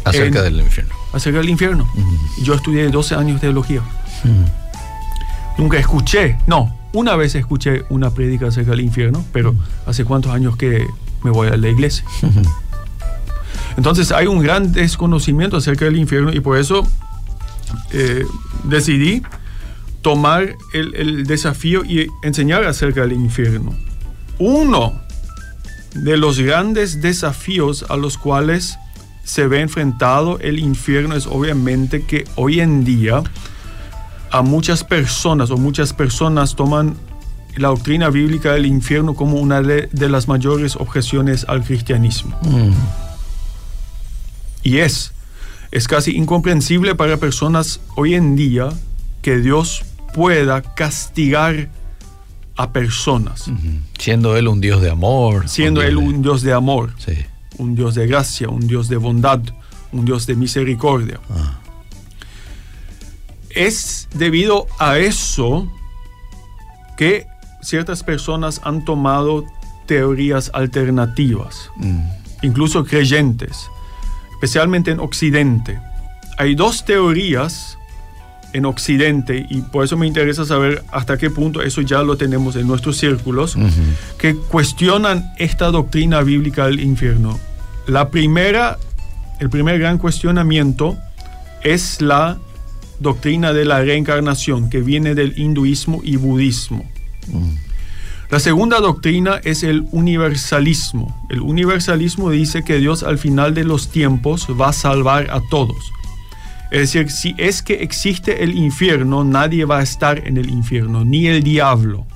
acerca 0.04 0.42
del 0.42 0.60
infierno. 0.60 0.87
Acerca 1.12 1.38
del 1.38 1.48
infierno. 1.48 1.88
Yo 2.42 2.54
estudié 2.54 2.88
12 2.88 3.14
años 3.14 3.34
de 3.34 3.48
teología. 3.48 3.82
Nunca 5.56 5.78
escuché, 5.78 6.38
no, 6.46 6.74
una 6.92 7.16
vez 7.16 7.34
escuché 7.34 7.84
una 7.88 8.10
prédica 8.10 8.48
acerca 8.48 8.70
del 8.72 8.80
infierno, 8.80 9.24
pero 9.32 9.54
hace 9.86 10.04
cuántos 10.04 10.32
años 10.32 10.56
que 10.56 10.86
me 11.22 11.30
voy 11.30 11.48
a 11.48 11.56
la 11.56 11.68
iglesia. 11.68 12.04
Entonces 13.76 14.10
hay 14.10 14.26
un 14.26 14.40
gran 14.40 14.72
desconocimiento 14.72 15.56
acerca 15.56 15.84
del 15.84 15.96
infierno 15.96 16.32
y 16.32 16.40
por 16.40 16.58
eso 16.58 16.86
eh, 17.92 18.24
decidí 18.64 19.22
tomar 20.02 20.56
el, 20.72 21.26
desafío 21.26 21.84
y 21.84 22.08
enseñar 22.22 22.64
acerca 22.64 23.02
del 23.02 23.12
infierno. 23.12 23.74
Uno 24.38 25.00
de 25.94 26.16
los 26.16 26.40
grandes 26.40 27.00
desafíos 27.00 27.84
a 27.88 27.96
los 27.96 28.18
cuales 28.18 28.78
se 29.28 29.46
ve 29.46 29.60
enfrentado 29.60 30.38
el 30.40 30.58
infierno 30.58 31.14
es 31.14 31.26
obviamente 31.26 32.04
que 32.04 32.24
hoy 32.34 32.60
en 32.60 32.86
día 32.86 33.22
a 34.30 34.40
muchas 34.40 34.84
personas 34.84 35.50
o 35.50 35.58
muchas 35.58 35.92
personas 35.92 36.56
toman 36.56 36.96
la 37.54 37.68
doctrina 37.68 38.08
bíblica 38.08 38.54
del 38.54 38.64
infierno 38.64 39.14
como 39.14 39.36
una 39.36 39.60
de, 39.60 39.90
las 39.92 40.28
mayores 40.28 40.76
objeciones 40.76 41.44
al 41.46 41.62
cristianismo. 41.62 42.38
Mm. 42.40 42.72
Y 44.62 44.78
es, 44.78 45.12
es 45.72 45.88
casi 45.88 46.16
incomprensible 46.16 46.94
para 46.94 47.18
personas 47.18 47.80
hoy 47.96 48.14
en 48.14 48.34
día 48.34 48.70
que 49.20 49.36
Dios 49.36 49.84
pueda 50.14 50.62
castigar 50.62 51.68
a 52.56 52.72
personas. 52.72 53.50
Siendo 53.98 54.38
Él 54.38 54.48
un 54.48 54.62
Dios 54.62 54.80
de 54.80 54.88
amor. 54.88 55.50
Siendo 55.50 55.82
Él 55.82 55.98
un 55.98 56.22
Dios 56.22 56.40
de 56.40 56.54
amor. 56.54 56.94
Un 57.58 57.74
Dios 57.74 57.94
de 57.94 58.06
gracia, 58.06 58.48
un 58.48 58.66
Dios 58.66 58.88
de 58.88 58.96
bondad, 58.96 59.40
un 59.92 60.04
Dios 60.04 60.26
de 60.26 60.36
misericordia. 60.36 61.20
Ah. 61.30 61.58
Es 63.50 64.08
debido 64.14 64.66
a 64.78 64.98
eso 64.98 65.70
que 66.96 67.26
ciertas 67.62 68.02
personas 68.02 68.60
han 68.64 68.84
tomado 68.84 69.44
teorías 69.86 70.50
alternativas, 70.52 71.70
mm. 71.76 72.00
incluso 72.42 72.84
creyentes, 72.84 73.68
especialmente 74.32 74.90
en 74.90 75.00
Occidente. 75.00 75.80
Hay 76.36 76.54
dos 76.54 76.84
teorías 76.84 77.78
en 78.52 78.64
Occidente, 78.64 79.46
y 79.48 79.60
por 79.60 79.84
eso 79.84 79.96
me 79.96 80.06
interesa 80.06 80.44
saber 80.44 80.84
hasta 80.90 81.18
qué 81.18 81.30
punto 81.30 81.62
eso 81.62 81.80
ya 81.82 82.02
lo 82.02 82.16
tenemos 82.16 82.56
en 82.56 82.66
nuestros 82.66 82.96
círculos, 82.96 83.56
que 84.18 84.34
cuestionan 84.36 85.32
esta 85.38 85.70
doctrina 85.70 86.22
bíblica 86.22 86.66
del 86.66 86.80
infierno. 86.80 87.38
La 87.88 88.10
primera, 88.10 88.78
el 89.40 89.48
primer 89.48 89.78
gran 89.78 89.96
cuestionamiento 89.96 90.98
es 91.64 92.02
la 92.02 92.38
doctrina 93.00 93.54
de 93.54 93.64
la 93.64 93.80
reencarnación, 93.80 94.68
que 94.68 94.80
viene 94.82 95.14
del 95.14 95.38
hinduismo 95.38 96.02
y 96.04 96.16
budismo. 96.16 96.84
La 98.28 98.40
segunda 98.40 98.80
doctrina 98.80 99.40
es 99.42 99.62
el 99.62 99.86
universalismo. 99.90 101.26
El 101.30 101.40
universalismo 101.40 102.28
dice 102.28 102.62
que 102.62 102.76
Dios 102.76 103.02
al 103.02 103.16
final 103.16 103.54
de 103.54 103.64
los 103.64 103.88
tiempos 103.88 104.48
va 104.48 104.68
a 104.68 104.72
salvar 104.74 105.30
a 105.30 105.40
todos. 105.48 105.90
Es 106.70 106.92
decir, 106.92 107.10
si 107.10 107.34
es 107.38 107.62
que 107.62 107.82
existe 107.82 108.44
el 108.44 108.54
infierno, 108.54 109.24
nadie 109.24 109.64
va 109.64 109.78
a 109.78 109.82
estar 109.82 110.28
en 110.28 110.36
el 110.36 110.50
infierno, 110.50 111.06
ni 111.06 111.26
el 111.26 111.42
diablo. 111.42 112.06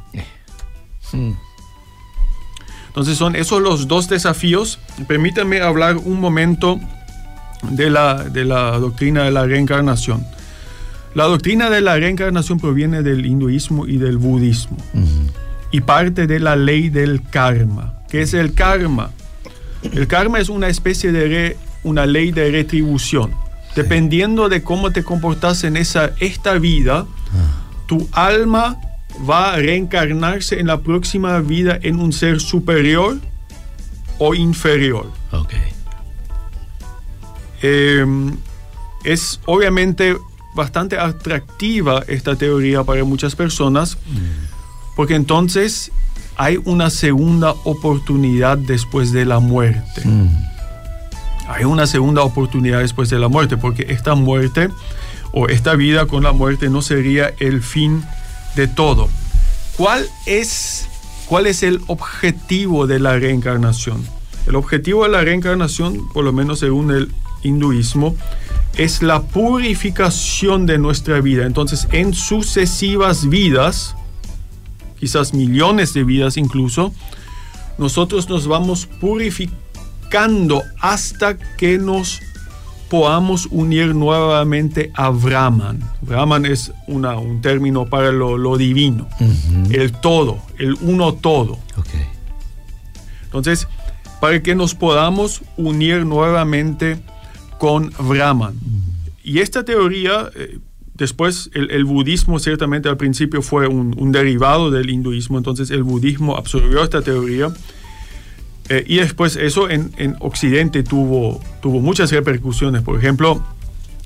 Hmm. 1.12 1.32
Entonces 2.92 3.16
son 3.16 3.36
esos 3.36 3.62
los 3.62 3.88
dos 3.88 4.08
desafíos. 4.08 4.78
Permítanme 5.06 5.60
hablar 5.60 5.96
un 5.96 6.20
momento 6.20 6.78
de 7.62 7.90
la, 7.90 8.24
de 8.24 8.44
la 8.44 8.78
doctrina 8.78 9.24
de 9.24 9.30
la 9.30 9.46
reencarnación. 9.46 10.26
La 11.14 11.24
doctrina 11.24 11.70
de 11.70 11.80
la 11.80 11.96
reencarnación 11.96 12.58
proviene 12.58 13.02
del 13.02 13.24
hinduismo 13.26 13.86
y 13.86 13.98
del 13.98 14.18
budismo 14.18 14.76
y 15.70 15.80
parte 15.80 16.26
de 16.26 16.40
la 16.40 16.56
ley 16.56 16.90
del 16.90 17.22
karma. 17.22 17.94
¿Qué 18.08 18.22
es 18.22 18.34
el 18.34 18.54
karma? 18.54 19.10
El 19.82 20.06
karma 20.06 20.38
es 20.38 20.48
una 20.48 20.68
especie 20.68 21.12
de 21.12 21.56
una 21.82 22.06
ley 22.06 22.30
de 22.30 22.50
retribución 22.50 23.32
Dependiendo 23.74 24.50
de 24.50 24.62
cómo 24.62 24.90
te 24.90 25.02
comportas 25.02 25.64
en 25.64 25.76
esa, 25.76 26.10
esta 26.20 26.58
vida, 26.58 27.06
ah. 27.06 27.86
tu 27.86 28.06
alma 28.12 28.78
va 29.28 29.54
a 29.54 29.56
reencarnarse 29.56 30.58
en 30.58 30.66
la 30.66 30.80
próxima 30.80 31.38
vida 31.40 31.78
en 31.82 32.00
un 32.00 32.12
ser 32.12 32.40
superior 32.40 33.18
o 34.18 34.34
inferior. 34.34 35.10
Em, 37.62 38.36
es 39.04 39.40
obviamente 39.46 40.16
bastante 40.54 40.98
atractiva 40.98 42.02
esta 42.08 42.36
teoría 42.36 42.82
para 42.82 43.04
muchas 43.04 43.36
personas, 43.36 43.96
mm. 43.96 44.96
porque 44.96 45.14
entonces 45.14 45.92
hay 46.36 46.58
una 46.64 46.90
segunda 46.90 47.52
oportunidad 47.64 48.58
después 48.58 49.12
de 49.12 49.24
la 49.24 49.38
muerte. 49.38 50.02
Mm 50.04 50.52
hay 51.52 51.64
una 51.64 51.86
segunda 51.86 52.22
oportunidad 52.22 52.80
después 52.80 53.10
de 53.10 53.18
la 53.18 53.28
muerte, 53.28 53.56
porque 53.56 53.86
esta 53.90 54.14
muerte 54.14 54.70
o 55.32 55.48
esta 55.48 55.74
vida 55.74 56.06
con 56.06 56.22
la 56.22 56.32
muerte 56.32 56.70
no 56.70 56.82
sería 56.82 57.32
el 57.38 57.62
fin 57.62 58.02
de 58.56 58.68
todo. 58.68 59.08
¿Cuál 59.76 60.06
es, 60.26 60.88
cuál 61.26 61.46
es 61.46 61.62
el 61.62 61.80
objetivo 61.86 62.86
de 62.86 62.98
la 62.98 63.18
reencarnación? 63.18 64.04
El 64.46 64.56
objetivo 64.56 65.04
de 65.04 65.10
la 65.10 65.22
reencarnación, 65.22 66.08
por 66.12 66.24
lo 66.24 66.32
menos 66.32 66.58
según 66.58 66.90
el 66.90 67.12
hinduismo, 67.42 68.16
es 68.76 69.02
la 69.02 69.22
purificación 69.22 70.66
de 70.66 70.78
nuestra 70.78 71.20
vida. 71.20 71.46
Entonces, 71.46 71.86
en 71.92 72.14
sucesivas 72.14 73.28
vidas, 73.28 73.94
quizás 74.98 75.34
millones 75.34 75.94
de 75.94 76.04
vidas 76.04 76.36
incluso, 76.36 76.92
nosotros 77.78 78.28
nos 78.28 78.46
vamos 78.46 78.86
purificando 78.86 80.62
hasta 80.80 81.38
que 81.38 81.78
nos 81.78 82.20
podamos 82.92 83.48
unir 83.50 83.94
nuevamente 83.94 84.92
a 84.92 85.08
Brahman. 85.08 85.80
Brahman 86.02 86.44
es 86.44 86.74
una, 86.86 87.16
un 87.16 87.40
término 87.40 87.86
para 87.86 88.12
lo, 88.12 88.58
divino, 88.58 89.08
el 89.70 89.92
todo, 89.92 90.42
el 90.58 90.76
uno 90.82 91.14
todo. 91.14 91.58
Entonces, 93.24 93.66
para 94.20 94.42
que 94.42 94.54
nos 94.54 94.74
podamos 94.74 95.40
unir 95.56 96.04
nuevamente 96.04 96.98
con 97.56 97.94
Brahman. 97.98 98.60
Y 99.24 99.38
esta 99.38 99.64
teoría, 99.64 100.30
eh, 100.36 100.58
después 100.92 101.48
el, 101.54 101.86
budismo 101.86 102.38
ciertamente 102.40 102.90
al 102.90 102.98
principio 102.98 103.40
fue 103.40 103.68
un, 103.68 103.94
un 103.98 104.12
derivado 104.12 104.70
del 104.70 104.90
hinduismo, 104.90 105.38
entonces 105.38 105.70
el 105.70 105.82
budismo 105.82 106.36
absorbió 106.36 106.84
esta 106.84 107.00
teoría 107.00 107.54
eh, 108.68 108.84
y 108.86 108.96
después 108.96 109.36
eso 109.36 109.68
en, 109.68 110.16
Occidente 110.20 110.82
tuvo, 110.82 111.40
tuvo 111.62 111.80
muchas 111.80 112.10
repercusiones. 112.10 112.82
Por 112.82 112.98
ejemplo, 112.98 113.40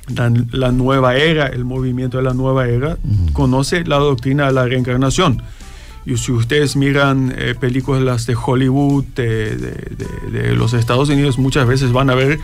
la, 0.09 0.71
nueva 0.71 1.17
era, 1.17 1.47
el 1.47 1.65
movimiento 1.65 2.19
de 2.19 2.23
la 2.23 2.35
nueva 2.35 2.69
era, 2.69 2.99
conoce 3.33 3.85
la 3.85 3.97
doctrina 3.97 4.47
de 4.47 4.53
la 4.53 4.67
reencarnación. 4.67 5.43
Y 6.05 6.19
si 6.19 6.31
ustedes 6.31 6.77
miran 6.77 7.35
eh, 7.37 7.57
películas 7.59 8.27
de 8.27 8.37
Hollywood, 8.37 9.05
de, 9.17 10.55
los 10.55 10.73
Estados 10.75 11.09
Unidos, 11.09 11.39
muchas 11.39 11.67
veces 11.67 11.91
van 11.91 12.11
a 12.11 12.15
ver 12.15 12.39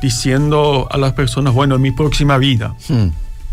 diciendo 0.00 0.88
a 0.90 0.96
las 0.96 1.12
personas, 1.12 1.52
bueno, 1.52 1.74
en 1.74 1.82
mi 1.82 1.90
próxima 1.90 2.38
vida. 2.38 2.74
Hmm. 2.88 3.08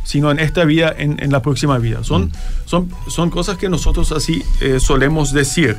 sino 0.05 0.31
en 0.31 0.39
esta 0.39 0.63
vida, 0.63 0.91
en, 0.97 1.31
la 1.31 1.41
próxima 1.41 1.77
vida. 1.77 2.03
Son, 2.03 2.27
hmm. 2.27 2.31
son, 2.65 2.89
son 3.07 3.29
cosas 3.29 3.57
que 3.57 3.69
nosotros 3.69 4.11
así 4.11 4.41
eh, 4.61 4.79
solemos 4.79 5.33
decir. 5.33 5.77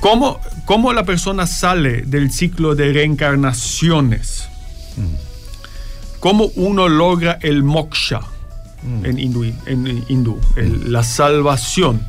¿Cómo, 0.00 0.38
¿Cómo, 0.66 0.92
la 0.92 1.04
persona 1.04 1.46
sale 1.46 2.02
del 2.02 2.30
ciclo 2.30 2.74
de 2.74 2.92
reencarnaciones? 2.92 4.48
cómo 6.20 6.46
uno 6.56 6.88
logra 6.88 7.38
el 7.42 7.62
moksha 7.62 8.20
en 9.04 9.18
hindú, 9.18 9.44
en 9.66 10.04
hindú 10.08 10.40
el- 10.56 10.90
la 10.92 11.02
salvación. 11.04 12.00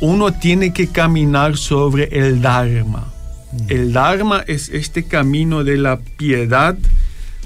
Uno 0.00 0.32
tiene 0.32 0.72
que 0.72 0.88
caminar 0.88 1.56
sobre 1.56 2.04
el 2.12 2.40
dharma. 2.40 3.12
El 3.68 3.92
dharma 3.92 4.42
es 4.46 4.68
este 4.68 5.04
camino 5.04 5.64
de 5.64 5.76
la 5.76 5.98
piedad, 5.98 6.76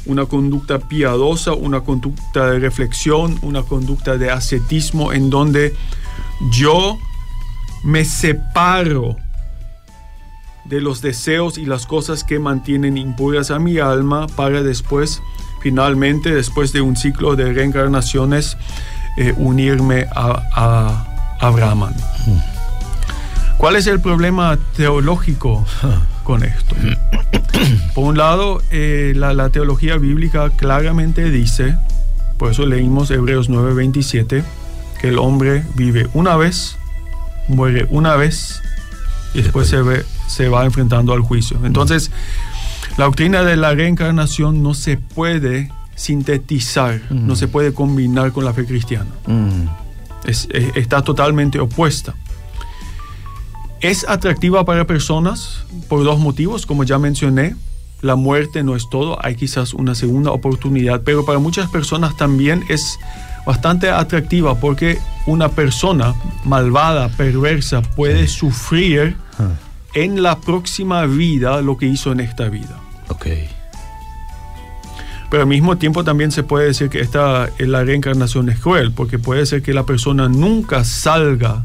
una 0.07 0.26
conducta 0.26 0.79
piadosa, 0.79 1.52
una 1.55 1.81
conducta 1.81 2.50
de 2.50 2.59
reflexión, 2.59 3.38
una 3.43 3.62
conducta 3.62 4.17
de 4.17 4.31
ascetismo 4.31 5.12
en 5.12 5.31
donde 5.31 5.75
yo 6.52 6.99
me 7.85 8.05
separo 8.05 9.17
de 10.64 10.81
los 10.81 11.00
deseos 11.02 11.59
y 11.59 11.67
las 11.67 11.87
cosas 11.87 12.23
que 12.25 12.38
mantienen 12.38 12.97
impuras 12.97 13.50
a 13.50 13.59
mi 13.59 13.79
alma 13.79 14.26
para 14.29 14.62
después, 14.62 15.21
finalmente, 15.62 16.35
después 16.35 16.73
de 16.73 16.81
un 16.81 16.97
ciclo 16.97 17.37
de 17.37 17.52
reencarnaciones, 17.52 18.57
eh, 19.17 19.35
unirme 19.37 20.07
a, 20.14 20.43
a, 20.55 21.37
a 21.40 21.50
Brahman. 21.50 21.95
¿Cuál 23.57 23.76
es 23.76 23.87
el 23.87 24.00
problema 24.00 24.59
teológico 24.76 25.67
con 26.25 26.45
esto? 26.45 26.75
Por 27.95 28.05
un 28.05 28.17
lado, 28.19 28.62
eh, 28.71 29.12
la, 29.17 29.35
la 29.35 29.50
teología 29.50 29.97
bíblica 29.99 30.50
claramente 30.50 31.31
dice, 31.31 31.76
por 32.38 32.52
eso 32.52 32.64
leímos 32.64 33.11
Hebreos 33.11 33.50
9:27, 33.50 34.43
que 35.00 35.09
el 35.09 35.19
hombre 35.19 35.64
vive 35.75 36.09
una 36.14 36.37
vez, 36.37 36.76
muere 37.49 37.87
una 37.90 38.17
vez 38.17 38.62
y 39.35 39.43
después 39.43 39.69
se, 39.69 39.83
ve- 39.83 40.05
se 40.30 40.49
va 40.49 40.64
enfrentando 40.64 41.12
al 41.12 41.20
juicio. 41.20 41.58
Entonces, 41.64 42.10
la 42.96 43.04
doctrina 43.06 43.42
de 43.42 43.56
la 43.56 43.75
reencarnación 43.75 44.62
no 44.62 44.75
se 44.75 44.96
puede 44.96 45.70
sintetizar, 45.96 47.00
no 47.10 47.37
se 47.37 47.49
puede 47.49 47.75
combinar 47.75 48.32
con 48.32 48.44
la 48.44 48.52
fe 48.54 48.64
cristiana. 48.64 49.10
Mm, 49.26 49.66
Es- 50.25 50.49
es- 50.52 50.76
está 50.76 51.02
totalmente 51.02 51.58
opuesta. 51.60 52.14
Es 53.80 54.06
atractiva 54.06 54.64
para 54.66 54.87
personas 54.87 55.64
por 55.88 56.04
dos 56.04 56.18
motivos, 56.18 56.66
como 56.66 56.84
ya 56.84 56.99
mencioné. 56.99 57.56
La 58.02 58.16
muerte 58.16 58.62
no 58.62 58.76
es 58.76 58.88
todo, 58.90 59.18
hay 59.25 59.34
quizás 59.34 59.72
una 59.75 59.94
segunda 59.94 60.30
oportunidad, 60.32 61.02
pero 61.04 61.25
para 61.25 61.38
muchas 61.38 61.68
personas 61.70 62.16
también 62.18 62.64
es 62.68 62.99
bastante 63.46 63.90
atractiva 63.90 64.54
porque 64.60 64.99
una 65.26 65.49
persona 65.50 66.14
malvada, 66.44 67.08
perversa, 67.08 67.80
puede 67.82 68.26
sufrir 68.28 69.16
ah, 69.38 69.49
en 69.94 70.23
la 70.23 70.40
próxima 70.40 71.06
vida 71.06 71.61
lo 71.62 71.76
que 71.76 71.87
hizo 71.87 72.12
en 72.12 72.20
esta 72.20 72.49
vida. 72.49 72.80
ok. 73.09 73.26
Pero 75.30 75.44
al 75.44 75.49
mismo 75.49 75.78
tiempo 75.78 76.02
también 76.02 76.32
se 76.32 76.42
puede 76.42 76.66
decir 76.66 76.90
que 76.90 77.00
esta, 77.00 77.50
la 77.61 77.85
reencarnación 77.85 78.49
es 78.49 78.59
cruel, 78.59 78.90
porque 78.90 79.20
puede 79.20 79.47
ser 79.47 79.62
que 79.62 79.73
la 79.73 79.87
persona 79.87 80.28
nunca 80.28 80.82
salga 80.82 81.64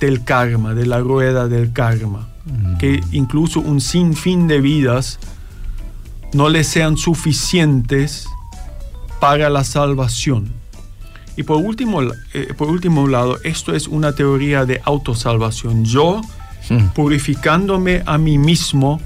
del 0.00 0.24
karma, 0.24 0.72
de 0.72 0.86
la 0.86 0.98
rueda 1.00 1.46
del 1.46 1.72
karma. 1.72 2.28
Que 2.78 3.02
incluso 3.12 3.60
un 3.60 3.82
sinfín 3.82 4.48
de 4.48 4.62
vidas 4.62 5.18
no 6.32 6.48
le 6.48 6.64
sean 6.64 6.96
suficientes 6.96 8.26
para 9.20 9.50
la 9.50 9.64
salvación. 9.64 10.54
Y 11.36 11.42
por 11.42 11.58
último, 11.58 12.00
eh, 12.32 12.54
por 12.56 12.68
último 12.70 13.06
lado, 13.06 13.38
esto 13.44 13.74
es 13.74 13.86
una 13.86 14.14
teoría 14.14 14.64
de 14.64 14.80
autosalvación. 14.84 15.84
Yo, 15.84 16.22
Mm, 16.70 16.88
purificándome 16.94 18.02
a 18.06 18.18
mí 18.18 18.38
mismo, 18.38 19.00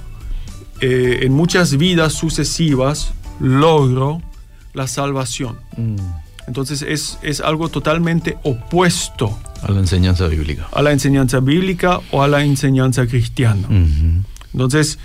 eh, 0.81 1.21
en 1.23 1.33
muchas 1.33 1.77
vidas 1.77 2.13
sucesivas, 2.13 3.13
logro 3.41 4.21
la 4.75 4.87
salvación. 4.87 5.57
mm. 5.77 5.97
Entonces 6.49 6.83
es, 6.83 7.19
es 7.23 7.41
algo 7.41 7.69
totalmente 7.69 8.37
opuesto 8.43 9.39
A 9.63 9.71
la 9.71 9.79
enseñanza 9.79 10.27
bíblica. 10.27 10.67
a 10.73 10.83
la 10.83 10.91
enseñanza 10.91 11.39
bíblica 11.39 12.01
o 12.11 12.21
a 12.25 12.27
la 12.27 12.43
enseñanza 12.45 13.07
cristiana. 13.07 13.69
Entonces, 14.53 14.99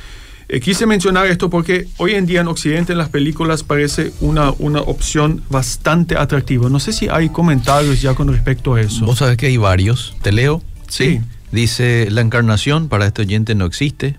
eh, 0.49 0.59
quise 0.59 0.87
mencionar 0.87 1.27
esto 1.27 1.49
porque 1.51 1.87
hoy 1.97 2.13
en 2.15 2.25
día 2.25 2.41
en 2.41 2.47
Occidente 2.47 2.93
en 2.93 2.97
las 2.97 3.09
películas 3.09 3.61
parece 3.63 4.13
una, 4.19 4.51
una 4.57 4.81
opción 4.81 5.43
bastante 5.51 6.17
atractiva. 6.17 6.69
No 6.69 6.79
sé 6.79 6.91
si 6.91 7.07
hay 7.07 7.29
comentarios 7.29 8.01
ya 8.01 8.15
con 8.15 8.29
respecto 8.29 8.73
a 8.73 8.81
eso. 8.81 9.05
Vos 9.05 9.19
sabés 9.19 9.37
que 9.37 9.45
hay 9.45 9.57
varios. 9.57 10.15
¿Te 10.23 10.31
leo? 10.31 10.63
Sí. 10.87 11.21
Dice, 11.51 12.09
la 12.11 12.21
encarnación 12.21 12.89
para 12.89 13.07
este 13.07 13.21
oyente 13.21 13.55
no 13.55 13.65
existe. 13.65 14.17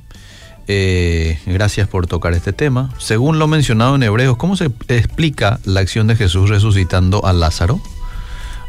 Eh, 0.66 1.38
gracias 1.46 1.88
por 1.88 2.06
tocar 2.06 2.34
este 2.34 2.52
tema. 2.52 2.94
Según 2.98 3.38
lo 3.38 3.46
mencionado 3.46 3.94
en 3.94 4.02
Hebreos, 4.02 4.36
¿cómo 4.36 4.56
se 4.56 4.66
explica 4.88 5.60
la 5.64 5.80
acción 5.80 6.06
de 6.06 6.16
Jesús 6.16 6.50
resucitando 6.50 7.24
a 7.24 7.32
Lázaro? 7.32 7.80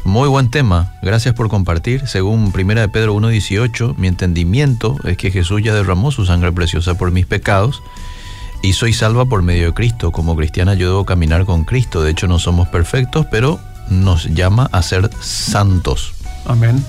Muy 0.06 0.30
buen 0.30 0.50
tema, 0.50 0.94
gracias 1.02 1.36
por 1.36 1.50
compartir. 1.50 2.08
Según 2.08 2.54
1 2.56 2.82
de 2.82 2.90
Pedro 2.90 3.16
1.18, 3.16 3.96
mi 3.98 4.08
entendimiento 4.08 4.96
es 5.04 5.18
que 5.18 5.30
Jesús 5.30 5.62
ya 5.62 5.74
derramó 5.74 6.12
su 6.12 6.26
sangre 6.26 6.54
preciosa 6.54 6.96
por 6.96 7.12
mis 7.12 7.26
pecados 7.26 7.84
y 8.62 8.74
soy 8.74 8.94
salva 8.94 9.26
por 9.26 9.42
medio 9.42 9.68
de 9.68 9.74
Cristo. 9.74 10.12
Como 10.12 10.36
cristiana 10.38 10.74
yo 10.74 10.88
debo 10.88 11.06
caminar 11.06 11.46
con 11.46 11.66
Cristo. 11.66 12.02
De 12.02 12.12
hecho 12.12 12.28
no 12.28 12.40
somos 12.40 12.70
perfectos, 12.70 13.26
pero 13.30 13.60
nos 13.90 14.26
llama 14.26 14.70
a 14.72 14.82
ser 14.82 15.10
santos. 15.20 16.14
Amén. 16.46 16.84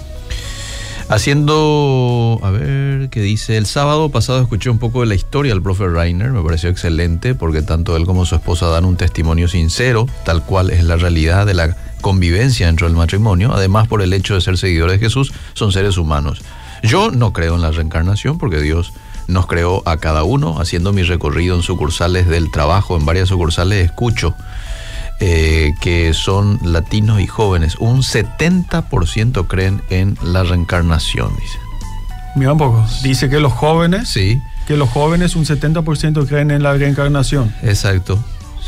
Haciendo, 1.11 2.39
a 2.41 2.51
ver, 2.51 3.09
¿qué 3.11 3.21
dice? 3.21 3.57
El 3.57 3.67
sábado 3.67 4.11
pasado 4.11 4.41
escuché 4.43 4.71
un 4.71 4.79
poco 4.79 5.01
de 5.01 5.07
la 5.07 5.17
historia 5.17 5.53
del 5.53 5.61
profe 5.61 5.89
Rainer, 5.89 6.31
me 6.31 6.41
pareció 6.41 6.71
excelente 6.71 7.35
porque 7.35 7.63
tanto 7.63 7.97
él 7.97 8.07
como 8.07 8.25
su 8.25 8.37
esposa 8.37 8.69
dan 8.69 8.85
un 8.85 8.95
testimonio 8.97 9.49
sincero, 9.49 10.07
tal 10.25 10.45
cual 10.47 10.71
es 10.71 10.85
la 10.85 10.95
realidad 10.95 11.47
de 11.47 11.55
la 11.55 11.77
convivencia 12.01 12.69
dentro 12.69 12.87
del 12.87 12.97
matrimonio. 12.97 13.53
Además, 13.53 13.89
por 13.89 14.03
el 14.03 14.13
hecho 14.13 14.35
de 14.35 14.41
ser 14.41 14.57
seguidores 14.57 15.01
de 15.01 15.07
Jesús, 15.07 15.33
son 15.55 15.73
seres 15.73 15.99
humanos. 15.99 16.43
Yo 16.85 17.11
no 17.11 17.33
creo 17.33 17.57
en 17.57 17.63
la 17.63 17.73
reencarnación 17.73 18.39
porque 18.39 18.61
Dios 18.61 18.93
nos 19.27 19.49
creó 19.49 19.83
a 19.87 19.97
cada 19.97 20.23
uno. 20.23 20.61
Haciendo 20.61 20.93
mi 20.93 21.03
recorrido 21.03 21.57
en 21.57 21.63
sucursales 21.63 22.29
del 22.29 22.53
trabajo, 22.53 22.97
en 22.97 23.05
varias 23.05 23.31
sucursales, 23.31 23.85
escucho 23.85 24.37
eh, 25.21 25.73
que 25.81 26.13
son 26.15 26.59
latinos 26.63 27.21
y 27.21 27.27
jóvenes. 27.27 27.77
Un 27.79 28.03
70% 28.03 29.47
creen 29.47 29.83
en 29.91 30.17
la 30.23 30.43
reencarnación, 30.43 31.31
dice. 31.37 31.59
Mira 32.37 32.53
un 32.53 32.59
poco. 32.59 32.87
Dice 33.03 33.29
que 33.29 33.41
los 33.41 33.53
jóvenes, 33.53 34.09
Sí, 34.09 34.41
que 34.67 34.77
los 34.77 34.89
jóvenes 34.89 35.35
un 35.37 35.45
70% 35.45 36.27
creen 36.29 36.51
en 36.51 36.63
la 36.63 36.73
reencarnación. 36.75 37.53
exacto. 37.63 38.19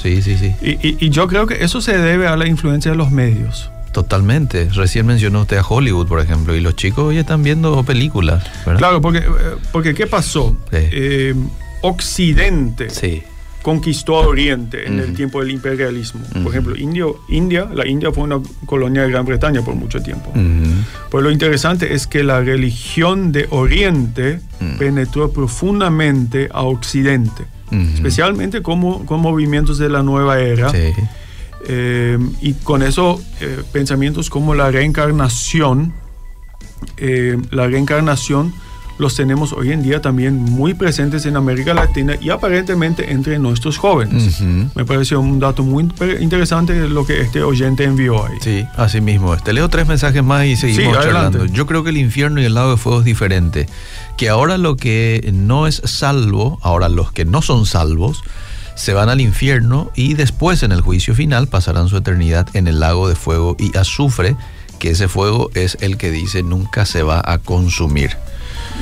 Sí, 0.03 0.21
sí, 0.21 0.37
sí. 0.37 0.55
Y, 0.63 0.71
y- 0.89 0.97
y 0.99 1.11
yo 1.11 1.29
creo 1.29 1.47
que 1.47 1.63
eso 1.63 1.81
se 1.81 1.97
debe 1.97 2.27
a 2.27 2.37
la 2.37 2.49
influencia 2.49 2.91
de 2.91 2.97
los 2.97 3.11
medios. 3.13 3.71
Totalmente. 3.93 4.69
Recién 4.75 5.07
mencionó 5.07 5.43
usted 5.43 5.59
a 5.59 5.63
Hollywood, 5.63 6.09
por 6.09 6.19
ejemplo, 6.19 6.57
y 6.57 6.61
los 6.61 6.75
chicos 6.75 7.15
ya 7.15 7.21
están 7.21 7.43
viendo 7.45 7.83
películas, 7.85 8.43
¿verdad? 8.67 8.79
Claro, 8.79 9.01
porque, 9.01 9.19
eh, 9.19 9.31
porque 9.71 9.95
¿qué 9.95 10.07
pasó? 10.09 10.57
Sí. 10.71 10.79
Eh, 10.91 11.35
Occidente 11.83 12.89
Sí. 12.91 13.23
Conquistó 13.63 14.17
a 14.17 14.27
Oriente 14.27 14.87
en 14.87 14.99
el 14.99 15.15
tiempo 15.15 15.41
del 15.41 15.51
imperialismo. 15.51 16.21
Por 16.43 16.53
ejemplo, 16.53 16.77
Indio, 16.77 17.21
India, 17.29 17.69
la 17.73 17.87
India 17.87 18.13
fue 18.13 18.25
una 18.25 18.41
colonia 18.67 19.03
de 19.03 19.11
Gran 19.11 19.25
Bretaña 19.25 19.63
por 19.63 19.75
mucho 19.75 20.03
tiempo. 20.03 20.31
Ujú. 20.31 20.71
Pues 21.11 21.25
lo 21.25 21.31
interesante 21.31 21.95
es 21.95 22.07
que 22.07 22.25
la 22.25 22.41
religión 22.41 23.33
de 23.33 23.47
Oriente 23.51 24.41
penetró 24.79 25.33
profundamente 25.33 26.49
a 26.53 26.63
Occidente, 26.63 27.45
especialmente 27.95 28.63
como, 28.63 29.07
con 29.07 29.21
movimientos 29.21 29.79
de 29.79 29.89
la 29.89 30.03
nueva 30.03 30.41
era. 30.41 30.71
Sí. 30.71 30.93
Eh, 31.69 32.19
y 32.41 32.55
con 32.55 32.83
eso, 32.83 33.23
eh, 33.41 33.63
pensamientos 33.73 34.29
como 34.31 34.55
la 34.55 34.73
reencarnación, 34.73 35.93
eh, 36.97 37.39
la 37.53 37.69
reencarnación 37.69 38.53
los 39.03 39.15
tenemos 39.15 39.53
hoy 39.53 39.73
en 39.73 39.83
día 39.83 40.01
también 40.01 40.37
muy 40.37 40.73
presentes 40.73 41.27
en 41.27 41.37
América 41.37 41.75
Latina 41.75 42.15
y 42.21 42.31
aparentemente 42.31 43.13
entre 43.13 43.39
nuestros 43.39 43.77
jóvenes. 43.77 44.41
Me 44.75 44.85
pareció 44.87 45.21
un 45.21 45.39
dato 45.39 45.63
muy 45.63 45.83
inter- 45.85 46.23
interesante 46.23 46.89
lo 46.89 47.05
que 47.05 47.21
este 47.21 47.43
oyente 47.43 47.85
envió 47.85 48.25
ahí. 48.25 48.39
Sí, 48.41 48.65
así 48.77 49.01
mismo. 49.03 49.37
Te 49.37 49.53
leo 49.53 49.69
tres 49.69 49.87
mensajes 49.87 50.23
más 50.23 50.47
y 50.47 50.57
seguimos 50.57 50.97
Sí, 50.97 51.03
charlando. 51.03 51.45
Yo 51.47 51.67
creo 51.67 51.85
que 51.85 51.91
el 51.91 51.99
infierno 51.99 52.41
y 52.41 52.45
el 52.45 52.55
lago 52.55 52.71
de 52.71 52.77
fuego 52.79 53.01
es 53.01 53.05
diferente. 53.05 53.67
Que 54.17 54.29
ahora 54.31 54.57
lo 54.57 54.77
que 54.77 55.31
no 55.35 55.67
es 55.67 55.83
salvo, 55.85 56.59
ahora 56.63 56.89
los 56.89 57.13
que 57.13 57.25
no 57.25 57.43
son 57.43 57.67
salvos, 57.67 58.23
se 58.75 58.95
van 58.95 59.09
al 59.11 59.21
infierno 59.21 59.91
y 59.95 60.15
después 60.15 60.63
en 60.63 60.73
el 60.73 60.81
juicio 60.81 61.15
final 61.15 61.47
pasarán 61.49 61.89
su 61.89 61.97
eternidad 61.99 62.47
en 62.55 62.69
el 62.69 62.81
lago 62.81 63.09
de 63.09 63.17
fuego 63.17 63.55
y 63.59 63.77
azufre, 63.77 64.35
que 64.83 64.91
ese 64.91 65.07
fuego 65.07 65.49
es 65.55 65.79
el 65.81 65.97
que 65.97 66.11
dice 66.11 66.43
nunca 66.43 66.87
se 66.87 67.05
va 67.05 67.23
a 67.25 67.39
consumir. 67.39 68.17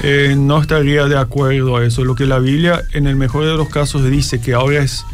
Eh, 0.03 0.35
no 0.35 0.63
estaría 0.63 1.05
de 1.05 1.19
acuerdo 1.19 1.77
a 1.77 1.85
eso. 1.85 2.07
Lo 2.07 2.15
que 2.15 2.25
la 2.25 2.39
Biblia, 2.39 2.83
en 2.95 3.07
el 3.07 3.17
mejor 3.17 3.45
de 3.45 3.55
los 3.55 3.69
casos, 3.69 4.09
dice 4.09 4.41
que 4.41 4.55
ahora 4.55 4.79
es 4.79 5.05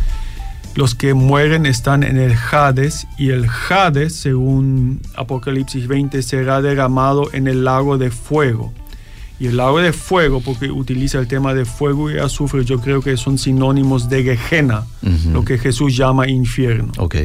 los 0.77 0.94
que 0.94 1.12
mueren 1.12 1.66
están 1.66 2.05
en 2.05 2.18
el 2.18 2.37
Hades 2.37 3.09
y 3.18 3.31
el 3.31 3.49
Hades, 3.68 4.14
según 4.14 5.01
Apocalipsis 5.16 5.88
20, 5.88 6.22
será 6.22 6.62
derramado 6.62 7.31
en 7.33 7.49
el 7.49 7.64
lago 7.64 7.99
de 7.99 8.12
fuego. 8.12 8.72
Y 9.40 9.49
el 9.49 9.57
lago 9.57 9.81
de 9.81 9.92
fuego, 9.92 10.40
porque 10.40 10.70
utiliza 10.70 11.18
el 11.18 11.27
tema 11.27 11.53
de 11.53 11.64
fuego 11.64 12.12
y 12.12 12.18
azufre, 12.18 12.64
yo 12.64 12.81
creo 12.81 13.03
que 13.03 13.16
son 13.16 13.38
sinónimos 13.38 14.09
de 14.09 14.37
Gehenna, 14.37 14.87
lo 15.33 15.44
que 15.44 15.59
Jesús 15.59 15.96
llama 15.96 16.29
infierno. 16.29 16.92
Ok. 16.99 17.16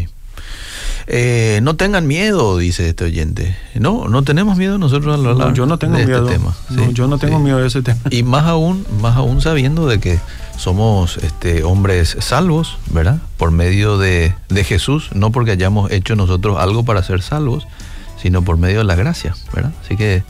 Eh, 1.07 1.59
no 1.63 1.75
tengan 1.75 2.07
miedo, 2.07 2.57
dice 2.57 2.89
este 2.89 3.05
oyente. 3.05 3.55
No, 3.75 4.07
no 4.07 4.23
tenemos 4.23 4.57
miedo 4.57 4.77
nosotros 4.77 5.15
al 5.19 5.25
hablar 5.25 5.47
No, 5.49 5.53
yo 5.53 5.65
no 5.65 5.77
tengo 5.77 5.97
de 5.97 6.05
miedo. 6.05 6.23
este 6.27 6.37
tema. 6.37 6.55
No, 6.69 6.85
Sí, 6.85 6.89
yo 6.93 7.07
no 7.07 7.17
tengo 7.17 7.37
sí. 7.37 7.43
miedo 7.43 7.57
de 7.59 7.67
ese 7.67 7.81
tema. 7.81 7.99
Y 8.09 8.23
más 8.23 8.45
aún, 8.45 8.85
más 9.01 9.15
aún 9.17 9.41
sabiendo 9.41 9.87
de 9.87 9.99
que 9.99 10.19
somos 10.57 11.17
este, 11.17 11.63
hombres 11.63 12.15
salvos, 12.19 12.77
¿verdad? 12.91 13.17
Por 13.37 13.51
medio 13.51 13.97
de, 13.97 14.33
de 14.49 14.63
Jesús, 14.63 15.09
no 15.13 15.31
porque 15.31 15.51
hayamos 15.51 15.91
hecho 15.91 16.15
nosotros 16.15 16.57
algo 16.59 16.83
para 16.85 17.01
ser 17.03 17.21
salvos, 17.21 17.67
sino 18.21 18.43
por 18.43 18.57
medio 18.57 18.79
de 18.79 18.83
la 18.83 18.95
gracia, 18.95 19.35
¿verdad? 19.53 19.71
Así 19.83 19.97
que 19.97 20.23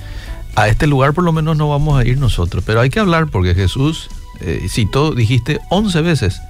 a 0.55 0.67
este 0.69 0.88
lugar 0.88 1.13
por 1.13 1.23
lo 1.23 1.34
menos 1.34 1.57
no 1.57 1.69
vamos 1.69 1.99
a 1.99 2.05
ir 2.05 2.17
nosotros, 2.17 2.63
pero 2.65 2.79
hay 2.81 2.89
que 2.89 2.99
hablar 2.99 3.27
porque 3.27 3.55
Jesús 3.55 4.10
eh, 4.39 4.65
citó, 4.69 5.12
dijiste, 5.13 5.60
11 5.69 6.01
veces 6.01 6.41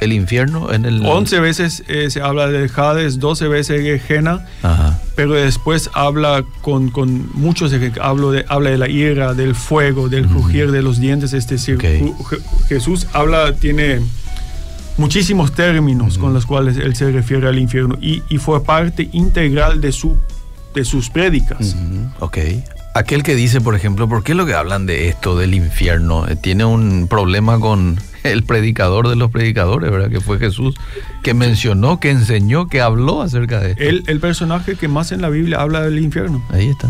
el 0.00 0.12
infierno 0.12 0.72
en 0.72 0.84
el... 0.84 1.04
11 1.04 1.40
veces 1.40 1.82
eh, 1.88 2.10
se 2.10 2.20
habla 2.20 2.46
de 2.48 2.70
Hades, 2.74 3.18
12 3.18 3.48
veces 3.48 3.82
de 3.82 3.98
Gehenna, 3.98 4.46
pero 5.16 5.32
después 5.32 5.90
habla 5.94 6.44
con, 6.62 6.90
con 6.90 7.28
muchos, 7.34 7.72
hablo 8.00 8.30
de, 8.30 8.44
habla 8.48 8.70
de 8.70 8.78
la 8.78 8.88
ira, 8.88 9.34
del 9.34 9.54
fuego, 9.54 10.08
del 10.08 10.26
crujir 10.26 10.70
de 10.70 10.82
los 10.82 11.00
dientes. 11.00 11.32
Es 11.32 11.48
decir. 11.48 11.78
Ju- 11.78 12.16
Je- 12.18 12.40
Jesús 12.68 13.06
habla, 13.12 13.54
tiene 13.54 14.00
muchísimos 14.96 15.52
términos 15.52 16.18
con 16.18 16.34
los 16.34 16.46
cuales 16.46 16.76
él 16.76 16.96
se 16.96 17.10
refiere 17.10 17.48
al 17.48 17.58
infierno 17.58 17.96
y, 18.00 18.22
y 18.28 18.38
fue 18.38 18.62
parte 18.64 19.08
integral 19.12 19.80
de, 19.80 19.92
su, 19.92 20.16
de 20.74 20.84
sus 20.84 21.10
prédicas. 21.10 21.74
Ujú, 21.74 22.10
Ok. 22.20 22.38
Aquel 22.94 23.22
que 23.22 23.36
dice, 23.36 23.60
por 23.60 23.76
ejemplo, 23.76 24.08
¿por 24.08 24.24
qué 24.24 24.34
lo 24.34 24.44
que 24.44 24.54
hablan 24.54 24.86
de 24.86 25.08
esto, 25.08 25.36
del 25.38 25.54
infierno? 25.54 26.26
Eh, 26.26 26.34
Tiene 26.34 26.64
un 26.64 27.06
problema 27.08 27.60
con 27.60 27.96
el 28.24 28.42
predicador 28.44 29.08
de 29.08 29.16
los 29.16 29.30
predicadores, 29.30 29.90
¿verdad? 29.90 30.10
Que 30.10 30.20
fue 30.20 30.38
Jesús, 30.38 30.74
que 31.22 31.34
mencionó, 31.34 32.00
que 32.00 32.10
enseñó, 32.10 32.68
que 32.68 32.80
habló 32.80 33.22
acerca 33.22 33.60
de 33.60 33.72
esto. 33.72 33.82
El, 33.82 34.04
el 34.06 34.20
personaje 34.20 34.76
que 34.76 34.88
más 34.88 35.12
en 35.12 35.20
la 35.22 35.28
Biblia 35.28 35.60
habla 35.60 35.82
del 35.82 35.98
infierno. 35.98 36.42
Ahí 36.50 36.68
está. 36.68 36.88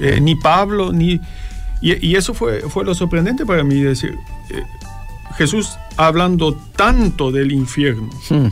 Eh, 0.00 0.20
ni 0.20 0.34
Pablo, 0.36 0.92
ni... 0.92 1.20
Y, 1.80 2.06
y 2.06 2.16
eso 2.16 2.34
fue, 2.34 2.60
fue 2.62 2.84
lo 2.84 2.94
sorprendente 2.94 3.46
para 3.46 3.62
mí, 3.64 3.80
decir, 3.80 4.16
eh, 4.50 4.62
Jesús 5.36 5.70
hablando 5.96 6.54
tanto 6.76 7.30
del 7.30 7.52
infierno. 7.52 8.08
Hmm. 8.30 8.48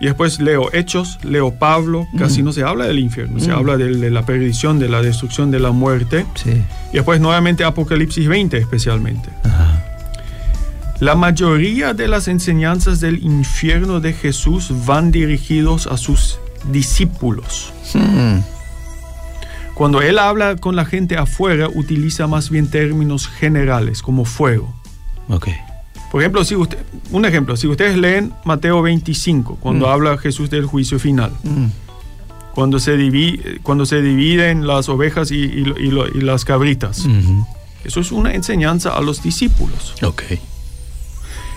Y 0.00 0.06
después 0.06 0.40
leo 0.40 0.70
Hechos, 0.72 1.18
leo 1.24 1.58
Pablo, 1.58 2.08
casi 2.16 2.42
no 2.42 2.52
se 2.52 2.62
habla 2.62 2.86
del 2.86 2.98
infierno, 2.98 3.38
se 3.38 3.48
Mm. 3.50 3.54
habla 3.54 3.76
de, 3.76 3.94
de 3.96 4.10
la 4.10 4.24
perdición, 4.24 4.78
de 4.78 4.88
la 4.88 5.02
destrucción, 5.02 5.50
de 5.50 5.60
la 5.60 5.72
muerte. 5.72 6.24
Sí. 6.36 6.52
Y 6.90 6.94
después 6.94 7.20
nuevamente 7.20 7.64
Apocalipsis 7.64 8.26
20 8.26 8.56
especialmente. 8.56 9.28
Ajá. 9.44 9.79
La 11.00 11.14
mayoría 11.14 11.94
de 11.94 12.08
las 12.08 12.28
enseñanzas 12.28 13.00
del 13.00 13.22
infierno 13.24 14.00
de 14.00 14.12
Jesús 14.12 14.70
van 14.84 15.10
dirigidos 15.10 15.86
a 15.86 15.96
sus 15.96 16.38
discípulos. 16.70 17.72
Hmm. 17.94 18.40
Cuando 19.74 20.02
él 20.02 20.18
habla 20.18 20.56
con 20.56 20.76
la 20.76 20.84
gente 20.84 21.16
afuera, 21.16 21.68
utiliza 21.74 22.26
más 22.26 22.50
bien 22.50 22.68
términos 22.68 23.28
generales 23.28 24.02
como 24.02 24.26
fuego. 24.26 24.74
Ok. 25.30 25.48
Por 26.12 26.20
ejemplo, 26.20 26.44
si 26.44 26.54
usted, 26.56 26.78
un 27.12 27.24
ejemplo, 27.24 27.56
si 27.56 27.66
ustedes 27.66 27.96
leen 27.96 28.32
Mateo 28.44 28.82
25, 28.82 29.56
cuando 29.56 29.86
Mm. 29.86 29.90
habla 29.90 30.18
Jesús 30.18 30.50
del 30.50 30.66
juicio 30.66 30.98
final, 30.98 31.30
Hmm. 31.44 31.68
cuando 32.52 32.78
se, 32.78 32.98
divi- 32.98 33.60
cuando 33.62 33.86
se 33.86 34.02
dividen 34.02 34.66
las 34.66 34.90
ovejas 34.90 35.30
y, 35.30 35.36
y 35.36 35.64
lo- 35.64 35.78
y 35.78 35.90
lo- 35.90 36.08
y 36.08 36.20
las 36.20 36.44
cabritas, 36.44 37.06
Ujú. 37.06 37.46
eso 37.84 38.00
es 38.00 38.12
una 38.12 38.34
enseñanza 38.34 38.90
a 38.90 39.00
los 39.00 39.22
discípulos. 39.22 39.94
Ok. 40.02 40.22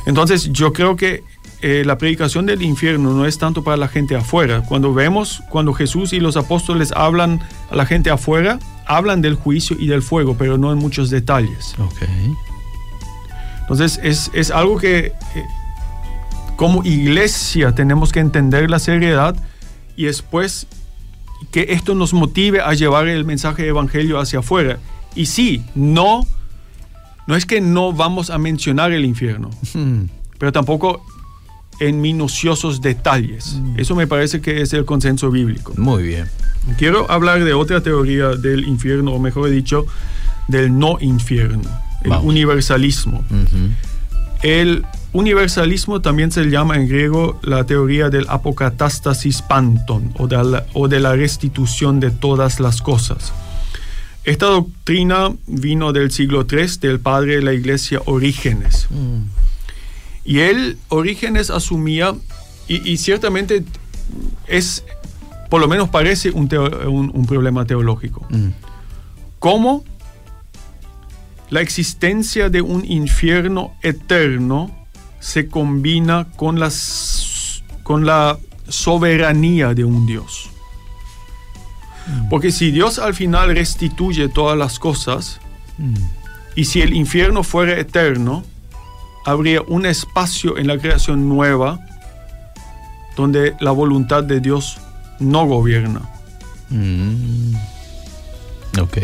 Entonces, 0.05 0.51
yo 0.51 0.73
creo 0.73 0.95
que 0.95 1.23
eh, 1.61 1.83
la 1.85 1.97
predicación 1.97 2.45
del 2.45 2.61
infierno 2.61 3.13
no 3.13 3.25
es 3.25 3.37
tanto 3.37 3.63
para 3.63 3.77
la 3.77 3.87
gente 3.87 4.15
afuera. 4.15 4.63
Cuando 4.67 4.93
vemos, 4.93 5.41
cuando 5.49 5.73
Jesús 5.73 6.11
y 6.11 6.19
los 6.19 6.35
apóstoles 6.35 6.91
hablan 6.91 7.39
a 7.71 7.75
la 7.75 7.85
gente 7.85 8.09
afuera, 8.09 8.59
hablan 8.85 9.21
del 9.21 9.35
juicio 9.35 9.77
y 9.79 9.87
del 9.87 10.01
fuego, 10.01 10.35
pero 10.37 10.57
no 10.57 10.73
en 10.73 10.77
muchos 10.77 11.09
detalles. 11.09 11.73
Ok. 11.79 12.03
Entonces 13.61 13.97
es, 14.03 14.29
es 14.33 14.51
algo 14.51 14.77
que 14.77 15.05
eh, 15.05 15.13
como 16.57 16.83
iglesia 16.83 17.73
tenemos 17.73 18.11
que 18.11 18.19
entender 18.19 18.69
la 18.69 18.79
seriedad 18.79 19.35
y 19.95 20.03
después 20.03 20.67
que 21.51 21.67
esto 21.69 21.95
nos 21.95 22.13
motive 22.13 22.59
a 22.61 22.73
llevar 22.73 23.07
el 23.07 23.23
mensaje 23.23 23.63
de 23.63 23.69
evangelio 23.69 24.19
hacia 24.19 24.39
afuera. 24.39 24.79
Y 25.15 25.27
sí, 25.27 25.63
no, 25.75 26.25
no 27.27 27.36
es 27.36 27.45
que 27.45 27.62
no 27.62 27.93
vamos 27.93 28.29
a 28.29 28.38
mencionar 28.38 28.91
el 28.91 29.05
infierno, 29.05 29.49
Hmm. 29.73 30.05
pero 30.38 30.51
tampoco 30.51 31.05
en 31.79 32.01
minuciosos 32.01 32.81
detalles. 32.81 33.59
Eso 33.77 33.95
me 33.95 34.05
parece 34.07 34.41
que 34.41 34.62
es 34.62 34.73
el 34.73 34.86
consenso 34.86 35.31
bíblico. 35.31 35.73
Muy 35.77 36.03
bien. 36.03 36.27
Quiero 36.77 37.09
hablar 37.12 37.43
de 37.43 37.53
otra 37.53 37.81
teoría 37.81 38.29
del 38.29 38.67
infierno, 38.67 39.12
o 39.13 39.19
mejor 39.19 39.49
dicho, 39.49 39.86
del 40.47 40.77
no 40.77 40.97
infierno, 41.01 41.69
el 42.03 42.12
Vamos. 42.12 42.25
universalismo. 42.25 43.23
El 44.41 44.86
universalismo 45.13 46.01
también 46.01 46.31
se 46.31 46.45
llama 46.45 46.75
en 46.75 46.88
griego 46.88 47.39
la 47.43 47.65
teoría 47.65 48.09
del 48.09 48.25
apocatástasis 48.29 49.41
panton 49.41 50.13
o 50.17 50.27
de 50.27 50.43
la, 50.43 50.65
o 50.73 50.88
de 50.88 50.99
la 50.99 51.15
restitución 51.15 51.99
de 51.99 52.12
todas 52.12 52.59
las 52.59 52.81
cosas. 52.81 53.31
Esta 54.25 54.45
doctrina 54.45 55.33
vino 55.47 55.91
del 55.91 56.12
siglo 56.12 56.45
III 56.49 56.67
del 56.79 56.99
padre 56.99 57.36
de 57.38 57.41
la 57.41 57.53
iglesia 57.53 58.01
Orígenes. 58.05 58.88
Hmm. 58.89 59.23
Y 60.25 60.39
él, 60.39 60.77
Orígenes, 60.88 61.49
asumía, 61.49 62.15
y, 62.67 62.89
y 62.89 62.97
ciertamente 62.97 63.65
es, 64.47 64.86
por 65.49 65.59
lo 65.59 65.67
menos 65.67 65.89
parece 65.89 66.31
un, 66.31 66.47
teo- 66.47 66.88
un- 66.89 67.12
un 67.13 67.25
problema 67.25 67.65
teológico, 67.65 68.25
Hmm. 68.29 68.51
cómo 69.39 69.83
la 71.49 71.59
existencia 71.62 72.49
de 72.49 72.62
un 72.62 72.86
infierno 72.86 73.73
eterno 73.83 74.71
se 75.19 75.47
combina 75.49 76.27
con, 76.38 76.59
las, 76.59 77.62
con 77.83 78.05
la 78.05 78.38
soberanía 78.69 79.73
de 79.73 79.83
un 79.83 80.05
Dios. 80.05 80.49
Porque 82.29 82.51
si 82.51 82.71
Dios 82.71 82.99
al 82.99 83.13
final 83.13 83.55
restituye 83.55 84.27
todas 84.27 84.57
las 84.57 84.79
cosas, 84.79 85.39
Hmm. 85.77 85.95
y 86.55 86.65
si 86.65 86.81
el 86.81 86.93
infierno 86.93 87.43
fuera 87.43 87.79
eterno, 87.79 88.43
habría 89.25 89.61
un 89.61 89.85
espacio 89.85 90.57
en 90.57 90.67
la 90.67 90.77
creación 90.77 91.27
nueva 91.27 91.79
donde 93.15 93.55
la 93.59 93.71
voluntad 93.71 94.23
de 94.23 94.39
Dios 94.39 94.77
no 95.19 95.45
gobierna. 95.45 96.01
Mm. 96.69 97.55
Ok. 98.79 98.97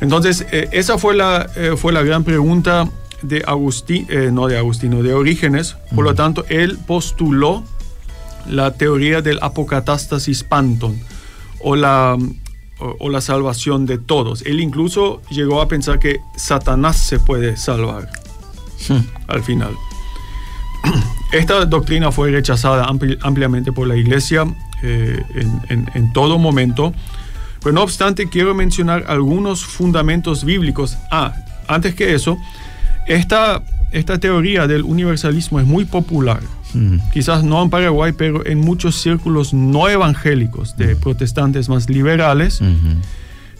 Entonces, 0.00 0.46
eh, 0.50 0.68
esa 0.72 0.98
fue 0.98 1.14
la, 1.14 1.48
eh, 1.56 1.74
fue 1.76 1.92
la 1.92 2.02
gran 2.02 2.24
pregunta 2.24 2.88
de 3.22 3.42
Agustín, 3.46 4.06
eh, 4.08 4.30
no 4.32 4.46
de 4.46 4.58
Agustino, 4.58 5.02
de 5.02 5.14
Orígenes. 5.14 5.76
Por 5.94 6.04
lo 6.04 6.14
tanto, 6.14 6.44
él 6.48 6.78
postuló 6.86 7.64
la 8.46 8.72
teoría 8.74 9.22
del 9.22 9.38
apocatástasis 9.42 10.42
panton 10.42 10.98
o 11.68 11.74
la, 11.74 12.16
o, 12.78 12.96
o 13.00 13.08
la 13.10 13.20
salvación 13.20 13.86
de 13.86 13.98
todos. 13.98 14.42
Él 14.46 14.60
incluso 14.60 15.20
llegó 15.30 15.60
a 15.60 15.66
pensar 15.66 15.98
que 15.98 16.20
Satanás 16.36 16.96
se 16.96 17.18
puede 17.18 17.56
salvar 17.56 18.08
Hmm. 18.88 19.00
al 19.26 19.42
final. 19.42 19.74
Esta 21.32 21.64
doctrina 21.64 22.12
fue 22.12 22.30
rechazada 22.30 22.86
ampli- 22.86 23.18
ampliamente 23.22 23.72
por 23.72 23.88
la 23.88 23.96
iglesia 23.96 24.44
eh, 24.82 25.22
en, 25.34 25.60
en- 25.70 25.90
en 25.94 26.12
todo 26.12 26.38
momento, 26.38 26.92
pero 27.62 27.72
no 27.72 27.82
obstante 27.82 28.28
quiero 28.28 28.54
mencionar 28.54 29.04
algunos 29.08 29.64
fundamentos 29.64 30.44
bíblicos. 30.44 30.96
Ah, 31.10 31.32
antes 31.66 31.94
que 31.94 32.14
eso, 32.14 32.38
esta, 33.08 33.62
esta 33.92 34.18
teoría 34.20 34.66
del 34.68 34.82
universalismo 34.82 35.58
es 35.58 35.66
muy 35.66 35.84
popular. 35.84 36.40
Quizás 37.12 37.42
no 37.44 37.62
en 37.62 37.70
Paraguay, 37.70 38.12
pero 38.16 38.44
en 38.46 38.58
muchos 38.60 38.96
círculos 39.00 39.52
no 39.54 39.88
evangélicos 39.88 40.76
de 40.76 40.96
protestantes 40.96 41.68
más 41.68 41.88
liberales 41.88 42.60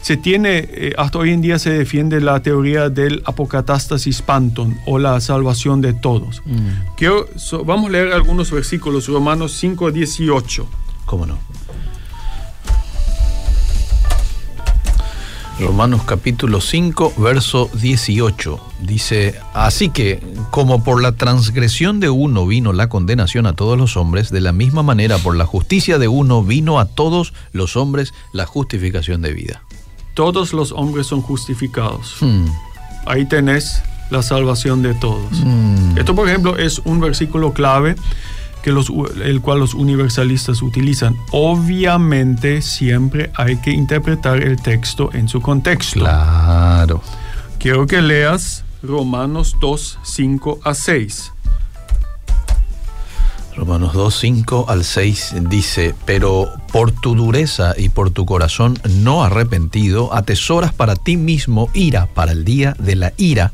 se 0.01 0.15
tiene, 0.15 0.59
eh, 0.59 0.93
hasta 0.97 1.17
hoy 1.17 1.31
en 1.31 1.41
día 1.41 1.57
se 1.57 1.71
defiende 1.71 2.21
la 2.21 2.39
teoría 2.41 2.89
del 2.89 3.23
apocatástasis 3.25 4.21
panton 4.21 4.77
o 4.85 4.99
la 4.99 5.19
salvación 5.19 5.81
de 5.81 5.93
todos. 5.93 6.43
Quiero, 6.95 7.25
so- 7.35 7.65
vamos 7.65 7.89
a 7.89 7.93
leer 7.93 8.13
algunos 8.13 8.51
versículos, 8.51 9.07
Romanos 9.07 9.53
5, 9.53 9.91
18. 9.91 10.67
¿Cómo 11.05 11.25
no? 11.25 11.39
Romanos 15.59 16.03
capítulo 16.05 16.61
5, 16.61 17.13
verso 17.17 17.69
18. 17.73 18.59
Dice, 18.81 19.35
así 19.53 19.89
que 19.89 20.21
como 20.51 20.83
por 20.83 21.01
la 21.01 21.13
transgresión 21.13 21.99
de 21.99 22.09
uno 22.09 22.45
vino 22.45 22.73
la 22.73 22.89
condenación 22.89 23.47
a 23.47 23.53
todos 23.53 23.77
los 23.77 23.97
hombres, 23.97 24.29
de 24.29 24.41
la 24.41 24.51
misma 24.51 24.83
manera 24.83 25.17
por 25.17 25.35
la 25.35 25.45
justicia 25.45 25.97
de 25.97 26.07
uno 26.07 26.43
vino 26.43 26.79
a 26.79 26.85
todos 26.85 27.33
los 27.53 27.75
hombres 27.75 28.13
la 28.33 28.45
justificación 28.45 29.21
de 29.21 29.33
vida. 29.33 29.63
todos 30.13 30.53
los 30.53 30.71
hombres 30.71 31.07
son 31.07 31.21
justificados. 31.21 32.15
Hmm. 32.21 32.45
Ahí 33.05 33.25
tenés 33.25 33.81
la 34.09 34.21
salvación 34.23 34.81
de 34.81 34.93
todos. 34.93 35.31
Mm. 35.31 35.97
Esto, 35.97 36.15
por 36.15 36.27
ejemplo, 36.27 36.57
es 36.57 36.79
un 36.79 36.99
versículo 36.99 37.53
clave 37.53 37.95
que 38.67 38.73
los, 38.73 38.91
el 39.23 39.39
cual 39.39 39.61
los 39.61 39.73
universalistas 39.73 40.61
utilizan. 40.61 41.15
Obviamente 41.31 42.61
siempre 42.61 43.31
hay 43.33 43.55
que 43.61 43.71
interpretar 43.71 44.43
el 44.43 44.61
texto 44.61 45.09
en 45.13 45.29
su 45.29 45.39
contexto. 45.39 46.01
Claro. 46.01 47.01
Quiero 47.59 47.87
que 47.87 48.01
leas 48.01 48.65
Romanos 48.83 49.55
2, 49.61 49.99
5 50.03 50.59
a 50.65 50.73
6. 50.73 51.31
Romanos 53.55 53.93
2, 53.93 54.13
5 54.13 54.65
al 54.67 54.83
6 54.83 55.35
dice, 55.43 55.95
pero 56.05 56.51
por 56.73 56.91
tu 56.91 57.15
dureza 57.15 57.73
y 57.77 57.87
por 57.87 58.09
tu 58.09 58.25
corazón 58.25 58.77
no 58.83 59.23
arrepentido, 59.23 60.13
atesoras 60.13 60.73
para 60.73 60.97
ti 60.97 61.15
mismo 61.15 61.69
ira 61.73 62.07
para 62.07 62.33
el 62.33 62.43
día 62.43 62.75
de 62.79 62.97
la 62.97 63.13
ira 63.15 63.53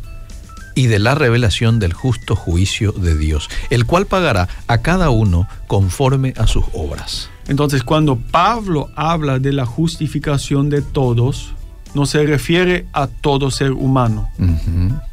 y 0.75 0.87
de 0.87 0.99
la 0.99 1.15
revelación 1.15 1.79
del 1.79 1.93
justo 1.93 2.35
juicio 2.35 2.91
de 2.91 3.17
Dios, 3.17 3.49
el 3.69 3.85
cual 3.85 4.05
pagará 4.05 4.47
a 4.67 4.79
cada 4.79 5.09
uno 5.09 5.47
conforme 5.67 6.33
a 6.37 6.47
sus 6.47 6.65
obras. 6.73 7.29
Entonces, 7.47 7.83
cuando 7.83 8.17
Pablo 8.17 8.89
habla 8.95 9.39
de 9.39 9.51
la 9.51 9.65
justificación 9.65 10.69
de 10.69 10.81
todos, 10.81 11.53
no 11.93 12.05
se 12.05 12.25
refiere 12.25 12.87
a 12.93 13.07
todo 13.07 13.51
ser 13.51 13.71
humano, 13.71 14.29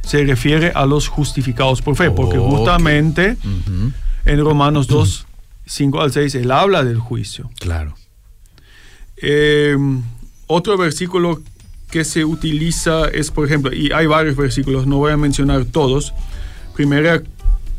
se 0.02 0.24
refiere 0.24 0.72
a 0.74 0.86
los 0.86 1.08
justificados 1.08 1.82
por 1.82 1.96
fe, 1.96 2.10
porque 2.10 2.38
justamente 2.38 3.36
en 4.24 4.44
Romanos 4.44 4.86
2, 4.86 5.26
5 5.66 6.00
al 6.00 6.12
6, 6.12 6.34
él 6.36 6.50
habla 6.50 6.84
del 6.84 6.98
juicio. 6.98 7.50
Claro. 7.58 7.94
Eh, 9.22 9.76
otro 10.46 10.78
versículo 10.78 11.42
que 11.90 12.04
se 12.04 12.24
utiliza 12.24 13.08
es, 13.08 13.30
por 13.30 13.46
ejemplo, 13.46 13.72
y 13.72 13.90
hay 13.92 14.06
varios 14.06 14.36
versículos, 14.36 14.86
no 14.86 14.96
voy 14.98 15.12
a 15.12 15.16
mencionar 15.16 15.64
todos. 15.64 16.12
Primera 16.74 17.22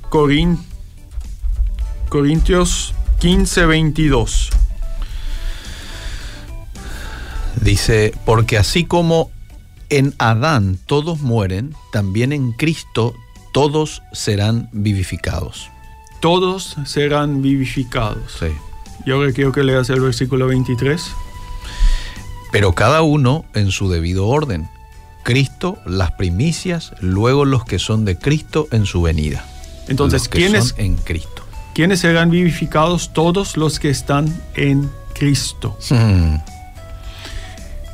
Corin- 0.10 0.60
Corintios 2.10 2.94
15, 3.20 3.66
22. 3.66 4.50
Dice, 7.62 8.14
porque 8.26 8.58
así 8.58 8.86
como 8.86 9.32
en 9.90 10.14
Adán 10.18 10.78
todos 10.86 11.20
mueren, 11.22 11.76
también 11.92 12.32
en 12.34 12.54
Cristo 12.54 13.14
todos 13.54 14.02
serán 14.14 14.70
vivificados. 14.72 15.70
Todos 16.22 16.76
serán 16.86 17.42
vivificados. 17.42 18.38
Sí. 18.40 18.48
Y 19.06 19.12
ahora 19.12 19.32
quiero 19.32 19.52
que 19.52 19.64
leas 19.64 19.90
el 19.90 20.00
versículo 20.02 20.48
23. 20.48 21.12
Pero 22.52 22.74
cada 22.74 23.02
uno 23.02 23.46
en 23.54 23.72
su 23.72 23.90
debido 23.90 24.28
orden. 24.28 24.70
Cristo 25.24 25.78
las 25.86 26.12
primicias, 26.14 26.94
luego 27.00 27.46
los 27.46 27.64
que 27.64 27.80
son 27.80 28.06
de 28.06 28.18
Cristo 28.18 28.68
en 28.72 28.86
su 28.86 29.02
venida. 29.02 29.46
Entonces, 29.88 30.28
¿quiénes, 30.28 30.74
en 30.78 30.96
Cristo. 30.96 31.44
¿quiénes 31.74 32.00
serán 32.00 32.30
vivificados? 32.30 33.14
Todos 33.14 33.56
los 33.58 33.80
que 33.80 33.90
están 33.90 34.34
en 34.56 34.90
Cristo. 35.14 35.78
Hmm. 35.90 36.38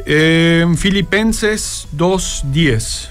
Eh, 0.06 0.66
Filipenses 0.78 1.88
2.10. 1.96 3.10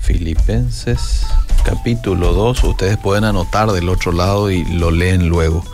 Filipenses 0.00 1.26
capítulo 1.62 2.32
2, 2.32 2.64
ustedes 2.64 2.96
pueden 2.98 3.24
anotar 3.24 3.70
del 3.70 3.88
otro 3.88 4.12
lado 4.12 4.50
y 4.50 4.64
lo 4.64 4.90
leen 4.90 5.28
luego. 5.28 5.64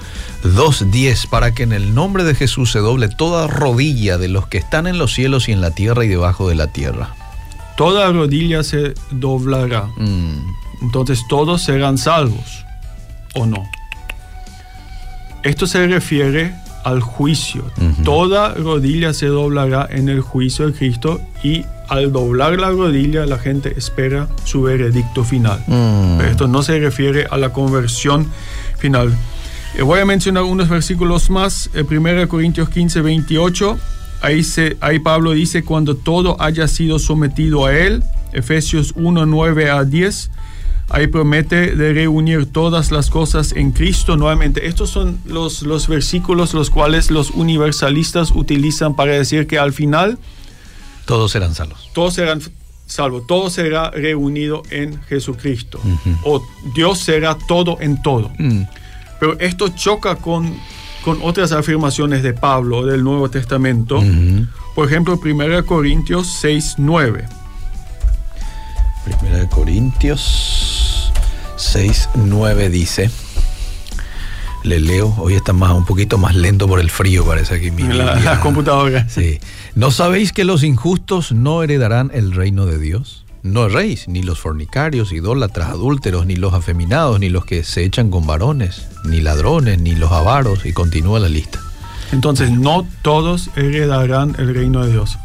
2.10, 0.44 1.29
para 1.29 1.53
que 1.53 1.64
en 1.64 1.72
el 1.72 1.94
nombre 1.94 2.24
de 2.24 2.35
Jesús 2.35 2.70
se 2.72 2.79
doble 2.79 3.09
toda 3.09 3.46
rodilla 3.46 4.18
de 4.18 4.29
los 4.29 4.46
que 4.46 4.59
están 4.59 4.87
en 4.87 4.98
los 4.98 5.12
cielos 5.14 5.48
y 5.48 5.53
en 5.53 5.61
la 5.61 5.70
tierra 5.72 6.05
y 6.05 6.09
debajo 6.09 6.48
de 6.48 6.55
la 6.55 6.68
tierra. 6.68 7.14
Toda 7.77 8.11
rodilla 8.12 8.62
se 8.62 8.94
doblará. 9.11 9.85
Mm, 9.96 10.38
Entonces 10.83 11.20
todos 11.29 11.62
serán 11.62 11.98
salvos. 11.98 12.64
¿O 13.35 13.46
no? 13.46 13.68
Esto 15.42 15.66
se 15.66 15.87
refiere 15.87 16.55
al 16.85 17.01
juicio. 17.01 17.64
Toda 18.05 18.55
rodilla 18.55 19.12
se 19.12 19.27
doblará 19.27 19.87
en 19.90 20.09
el 20.09 20.20
juicio 20.20 20.66
de 20.66 20.72
Cristo 20.72 21.20
y 21.42 21.64
al 21.88 22.12
doblar 22.12 22.59
la 22.59 22.70
rodilla 22.70 23.27
la 23.27 23.38
gente 23.38 23.74
espera 23.77 24.29
su 24.44 24.62
veredicto 24.62 25.24
final. 25.24 25.62
mm. 25.66 26.18
Pero 26.18 26.31
esto 26.31 26.48
no 26.48 26.62
se 26.62 26.79
refiere 26.79 27.27
a 27.31 27.37
la 27.37 27.53
conversión 27.53 28.27
final. 28.79 29.12
Eh, 29.74 29.83
voy 29.83 30.00
a 30.00 30.04
mencionar 30.04 30.42
unos 30.44 30.68
versículos 30.68 31.31
más. 31.31 31.70
Eh, 31.74 31.85
1 31.88 32.28
Corintios 32.28 32.68
15, 32.68 33.00
28. 33.00 33.78
Ahí, 34.20 34.42
se, 34.42 34.76
ahí 34.81 34.98
Pablo 34.98 35.33
dice, 35.33 35.62
cuando 35.64 35.94
todo 35.96 36.40
haya 36.40 36.66
sido 36.68 36.98
sometido 36.98 37.66
a 37.66 37.76
él. 37.76 38.02
Efesios 38.33 38.92
1, 38.96 39.26
9 39.26 39.70
a 39.70 39.85
10. 39.85 40.31
Ahí 40.90 41.07
promete 41.07 41.76
de 41.76 41.92
reunir 41.92 42.46
todas 42.46 42.90
las 42.90 43.11
cosas 43.11 43.52
en 43.52 43.72
Cristo 43.72 44.16
nuevamente. 44.16 44.66
Estos 44.66 44.88
son 44.90 45.18
los, 45.26 45.62
los 45.62 45.87
versículos 45.87 46.54
los 46.54 46.70
cuales 46.70 47.11
los 47.11 47.31
universalistas 47.31 48.31
utilizan 48.35 48.96
para 48.96 49.12
decir 49.12 49.46
que 49.46 49.59
al 49.59 49.74
final 49.74 50.18
Todos 51.04 51.31
serán 51.33 51.54
salvos. 51.54 51.90
todos 51.92 52.14
serán 52.14 52.40
salvos, 52.87 53.26
todo 53.26 53.50
será 53.50 53.90
reunido 53.90 54.62
en 54.70 54.98
Jesucristo. 55.02 55.78
Ujú. 55.85 56.16
O 56.24 56.42
Dios 56.74 56.98
será 57.00 57.37
todo 57.46 57.76
en 57.83 58.00
todo. 58.00 58.31
Mm, 58.38 58.62
Pero 59.20 59.38
esto 59.40 59.68
choca 59.68 60.16
con, 60.16 60.57
con 61.04 61.18
otras 61.22 61.52
afirmaciones 61.52 62.22
de 62.22 62.33
Pablo 62.33 62.87
del 62.87 63.02
Nuevo 63.02 63.31
Testamento. 63.31 64.02
Por 64.74 64.87
ejemplo, 64.87 65.18
1 65.22 65.66
Corintios 65.66 66.38
6, 66.40 66.74
9. 66.78 67.26
Primera 69.04 69.38
de 69.38 69.48
Corintios 69.48 71.12
6, 71.57 72.11
9 72.14 72.68
dice. 72.70 73.11
Le 74.64 74.81
leo, 74.81 75.14
hoy 75.18 75.35
está 75.35 75.52
más, 75.52 75.72
un 75.72 75.85
poquito 75.85 76.18
más 76.18 76.35
lento 76.35 76.66
por 76.66 76.81
el 76.81 76.90
frío, 76.90 77.24
parece 77.24 77.54
aquí 77.54 77.70
mi 77.70 77.85
la, 77.85 78.16
la 78.16 78.40
computadora. 78.40 79.09
Sí. 79.09 79.38
¿No 79.74 79.90
sabéis 79.90 80.33
que 80.33 80.44
los 80.44 80.64
injustos 80.64 81.33
no 81.33 81.62
heredarán 81.62 82.11
el 82.12 82.33
reino 82.33 82.66
de 82.66 82.78
Dios? 82.78 83.17
No 83.53 83.67
erréis, 83.67 84.09
ni 84.09 84.23
los 84.23 84.39
fornicarios, 84.39 85.13
idólatras, 85.13 85.69
adúlteros, 85.71 86.27
ni 86.27 86.37
los 86.37 86.55
afeminados, 86.55 87.19
ni 87.21 87.29
los 87.29 87.45
que 87.45 87.65
se 87.65 87.85
echan 87.85 88.11
con 88.11 88.27
varones, 88.27 88.87
ni 89.05 89.21
ladrones, 89.21 89.81
ni 89.81 89.95
los 89.95 90.13
avaros, 90.13 90.65
y 90.67 90.73
continúa 90.73 91.19
la 91.21 91.29
lista. 91.29 91.61
Entonces, 92.13 92.51
no 92.51 92.87
todos 93.03 93.51
heredarán 93.57 94.35
el 94.39 94.55
reino 94.55 94.85
de 94.85 94.93
Dios. 94.93 95.19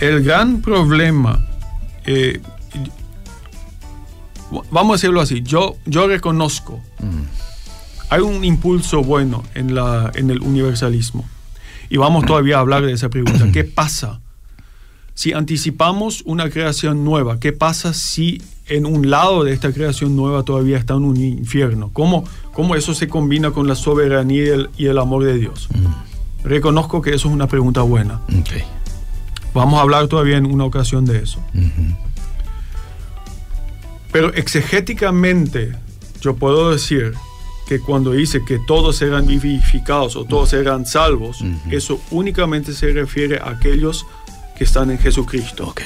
El 0.00 0.22
gran 0.24 0.60
problema, 0.60 1.46
eh, 2.06 2.40
vamos 4.70 4.92
a 4.92 4.96
decirlo 4.96 5.20
así, 5.20 5.42
yo, 5.42 5.76
yo 5.86 6.06
reconozco, 6.08 6.80
Mm. 7.00 7.22
hay 8.10 8.20
un 8.20 8.44
impulso 8.44 9.02
bueno 9.02 9.42
en, 9.54 9.74
la, 9.74 10.10
en 10.14 10.30
el 10.30 10.40
universalismo. 10.42 11.24
Y 11.88 11.96
vamos 11.96 12.24
todavía 12.26 12.56
a 12.56 12.60
hablar 12.60 12.84
de 12.84 12.92
esa 12.92 13.08
pregunta. 13.08 13.46
¿Qué 13.52 13.64
pasa 13.64 14.20
si 15.20 15.34
anticipamos 15.34 16.22
una 16.24 16.48
creación 16.48 17.04
nueva? 17.04 17.38
¿Qué 17.38 17.52
pasa 17.52 17.92
si 17.92 18.40
en 18.64 18.86
un 18.86 19.10
lado 19.10 19.44
de 19.44 19.52
esta 19.52 19.70
creación 19.70 20.16
nueva 20.16 20.44
todavía 20.44 20.78
está 20.78 20.94
en 20.94 21.04
un 21.04 21.18
infierno? 21.18 21.90
¿Cómo, 21.92 22.24
cómo 22.54 22.74
eso 22.74 22.94
se 22.94 23.06
combina 23.06 23.50
con 23.50 23.68
la 23.68 23.74
soberanía 23.74 24.44
y 24.44 24.48
el, 24.48 24.70
y 24.78 24.86
el 24.86 24.96
amor 24.96 25.24
de 25.24 25.36
Dios? 25.36 25.68
Reconozco 26.42 27.02
que 27.02 27.10
eso 27.10 27.28
es 27.28 27.34
una 27.34 27.48
pregunta 27.48 27.82
buena. 27.82 28.22
Vamos 29.52 29.78
a 29.78 29.82
hablar 29.82 30.08
todavía 30.08 30.38
en 30.38 30.46
una 30.46 30.64
ocasión 30.64 31.04
de 31.04 31.18
eso. 31.18 31.38
Pero 34.12 34.32
exegéticamente 34.32 35.76
yo 36.22 36.34
puedo 36.34 36.70
decir 36.70 37.12
que 37.68 37.78
cuando 37.78 38.12
dice 38.12 38.42
que 38.42 38.58
todos 38.58 38.96
serán 38.96 39.26
vivificados 39.26 40.16
o 40.16 40.24
todos 40.24 40.48
serán 40.48 40.86
salvos, 40.86 41.44
eso 41.70 42.00
únicamente 42.10 42.72
se 42.72 42.90
refiere 42.90 43.36
a 43.36 43.50
aquellos 43.50 44.06
que 44.60 44.64
están 44.64 44.90
en 44.90 44.98
Jesucristo. 44.98 45.68
Ok. 45.68 45.80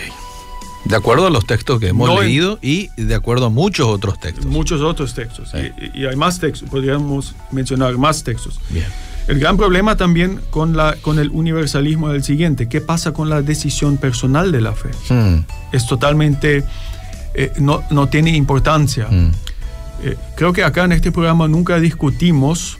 De 0.84 0.96
acuerdo 0.96 1.28
a 1.28 1.30
los 1.30 1.46
textos 1.46 1.78
que 1.78 1.86
hemos 1.90 2.08
No 2.08 2.20
leído 2.20 2.58
y 2.60 2.88
de 3.00 3.14
acuerdo 3.14 3.46
a 3.46 3.48
muchos 3.50 3.86
otros 3.86 4.18
textos. 4.18 4.44
Muchos 4.46 4.80
otros 4.80 5.14
textos. 5.14 5.50
Sí. 5.52 5.58
Y, 5.94 6.00
y 6.02 6.06
hay 6.06 6.16
más 6.16 6.40
textos, 6.40 6.68
podríamos 6.68 7.36
mencionar 7.52 7.96
más 7.98 8.24
textos. 8.24 8.58
Bien. 8.70 8.86
El 9.28 9.38
gran 9.38 9.56
problema 9.56 9.96
también 9.96 10.40
con, 10.50 10.76
la, 10.76 10.96
con 11.02 11.20
el 11.20 11.30
universalismo 11.30 12.10
es 12.10 12.16
el 12.16 12.24
siguiente. 12.24 12.68
¿Qué 12.68 12.80
pasa 12.80 13.12
con 13.12 13.30
la 13.30 13.42
decisión 13.42 13.96
personal 13.96 14.50
de 14.50 14.60
la 14.60 14.72
fe? 14.72 14.90
Mm, 15.14 15.44
Es 15.70 15.86
totalmente... 15.86 16.64
eh, 17.34 17.52
no, 17.58 17.84
no 17.90 18.08
tiene 18.08 18.30
importancia. 18.36 19.06
mm. 19.08 19.30
Eh, 20.02 20.16
creo 20.36 20.52
que 20.52 20.64
acá 20.64 20.82
en 20.84 20.92
este 20.92 21.12
programa 21.12 21.46
nunca 21.46 21.78
discutimos, 21.78 22.78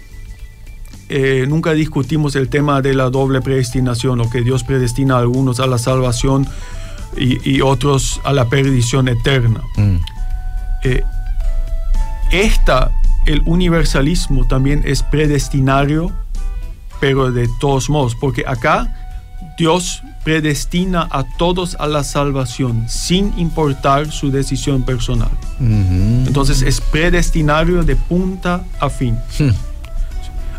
eh, 1.08 1.46
nunca 1.48 1.72
discutimos 1.72 2.36
el 2.36 2.48
tema 2.48 2.82
de 2.82 2.94
la 2.94 3.10
doble 3.10 3.40
predestinación 3.40 4.20
o 4.20 4.30
que 4.30 4.42
Dios 4.42 4.64
predestina 4.64 5.16
a 5.16 5.18
algunos 5.18 5.60
a 5.60 5.66
la 5.66 5.78
salvación 5.78 6.46
y, 7.16 7.48
y 7.48 7.60
otros 7.60 8.20
a 8.24 8.32
la 8.32 8.48
perdición 8.48 9.08
eterna. 9.08 9.62
Mm. 9.76 9.96
Eh, 10.84 11.02
esta, 12.30 12.90
el 13.26 13.42
universalismo 13.46 14.46
también 14.46 14.82
es 14.84 15.02
predestinario, 15.02 16.12
pero 17.00 17.30
de 17.30 17.48
todos 17.60 17.90
modos, 17.90 18.14
porque 18.14 18.44
acá 18.46 18.92
Dios 19.56 20.02
predestina 20.24 21.06
a 21.10 21.24
todos 21.36 21.76
a 21.78 21.86
la 21.86 22.02
salvación 22.02 22.86
sin 22.88 23.38
importar 23.38 24.10
su 24.10 24.30
decisión 24.30 24.82
personal. 24.82 25.30
Entonces 25.60 26.62
es 26.62 26.80
predestinario 26.80 27.84
de 27.84 27.94
punta 27.94 28.64
a 28.80 28.90
fin. 28.90 29.16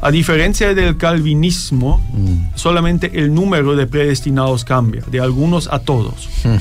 A 0.06 0.12
diferencia 0.12 0.76
del 0.76 0.98
calvinismo, 0.98 2.00
Mm. 2.14 2.56
solamente 2.56 3.10
el 3.20 3.34
número 3.34 3.76
de 3.76 3.88
predestinados 3.88 4.64
cambia, 4.64 5.02
de 5.08 5.20
algunos 5.20 5.68
a 5.68 5.80
todos. 5.80 6.30
Hmm. 6.44 6.58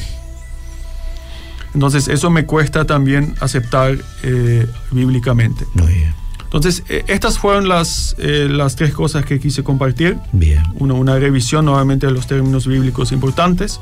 Entonces 1.75 2.09
eso 2.09 2.31
me 2.31 2.47
cuesta 2.47 2.87
también 2.87 3.35
aceptar 3.41 3.99
eh, 4.23 4.67
bíblicamente. 4.93 5.67
Muy 5.75 5.93
bien. 5.93 6.15
Entonces 6.45 6.85
eh, 6.89 7.05
estas 7.07 7.39
fueron 7.39 7.69
las, 7.69 8.17
eh, 8.19 8.49
las 8.51 8.77
tres 8.77 8.95
cosas 8.95 9.27
que 9.27 9.39
quise 9.39 9.63
compartir. 9.63 10.17
Bien. 10.33 10.63
Una 10.79 11.19
revisión 11.19 11.67
nuevamente 11.67 12.07
de 12.07 12.13
los 12.13 12.27
términos 12.27 12.67
bíblicos 12.67 13.13
importantes, 13.13 13.79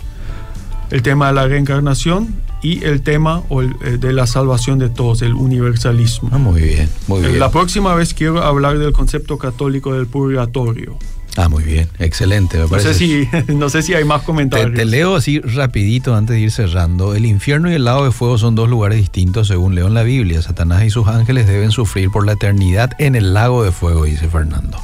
el 0.90 1.02
tema 1.02 1.28
de 1.28 1.34
la 1.34 1.46
reencarnación 1.46 2.34
y 2.62 2.84
el 2.84 3.02
tema 3.02 3.42
eh, 3.84 3.96
de 3.98 4.12
la 4.12 4.26
salvación 4.26 4.78
de 4.78 4.88
todos, 4.88 5.22
el 5.22 5.34
universalismo. 5.34 6.28
Ah, 6.32 6.38
muy 6.38 6.60
bien. 6.62 6.88
Muy 7.08 7.20
bien. 7.20 7.38
La 7.38 7.50
próxima 7.50 7.94
vez 7.94 8.14
quiero 8.14 8.42
hablar 8.42 8.78
del 8.78 8.92
concepto 8.92 9.36
católico 9.38 9.94
del 9.94 10.06
purgatorio. 10.06 10.96
Ah, 11.36 11.48
muy 11.48 11.64
bien. 11.64 11.88
Excelente. 11.98 12.58
Me 12.58 12.64
No 12.64 12.68
sé, 12.68 12.72
parece. 12.74 12.94
si, 12.94 13.28
no 13.54 13.70
sé 13.70 13.80
si 13.82 13.94
hay 13.94 14.04
más 14.04 14.20
Te, 14.20 14.26
comentarios. 14.26 14.74
te 14.74 14.84
leo 14.84 15.16
así 15.16 15.40
rapidito 15.40 16.14
antes 16.14 16.34
de 16.36 16.40
ir 16.42 16.50
cerrando. 16.50 17.14
El 17.14 17.24
infierno 17.24 17.70
y 17.70 17.74
el 17.74 17.84
lago 17.84 18.04
de 18.04 18.12
fuego 18.12 18.36
son 18.36 18.54
dos 18.54 18.68
lugares 18.68 18.98
distintos 18.98 19.48
según 19.48 19.74
leo 19.74 19.86
en 19.86 19.94
la 19.94 20.02
Biblia. 20.02 20.42
Satanás 20.42 20.84
y 20.84 20.90
sus 20.90 21.08
ángeles 21.08 21.46
deben 21.46 21.70
sufrir 21.70 22.10
por 22.10 22.26
la 22.26 22.32
eternidad 22.32 22.90
en 22.98 23.14
el 23.14 23.32
lago 23.32 23.64
de 23.64 23.72
fuego, 23.72 24.04
dice 24.04 24.28
Fernando. 24.28 24.76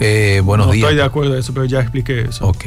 Eh, 0.00 0.42
buenos 0.44 0.66
no 0.66 0.72
días. 0.72 0.84
estoy 0.86 0.96
de 0.96 1.02
acuerdo 1.04 1.34
en 1.34 1.40
eso, 1.40 1.52
pero 1.54 1.64
ya 1.64 1.80
expliqué 1.80 2.22
eso. 2.22 2.46
Ok. 2.46 2.64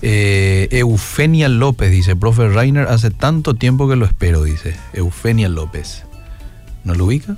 Eh, 0.00 0.68
Eufenia 0.70 1.48
López 1.48 1.90
dice, 1.90 2.14
profe 2.14 2.48
Rainer, 2.48 2.86
hace 2.88 3.10
tanto 3.10 3.54
tiempo 3.54 3.88
que 3.88 3.96
lo 3.96 4.06
espero, 4.06 4.44
dice. 4.44 4.76
Eufenia 4.92 5.48
López. 5.48 6.04
¿No 6.84 6.94
lo 6.94 7.06
ubica? 7.06 7.36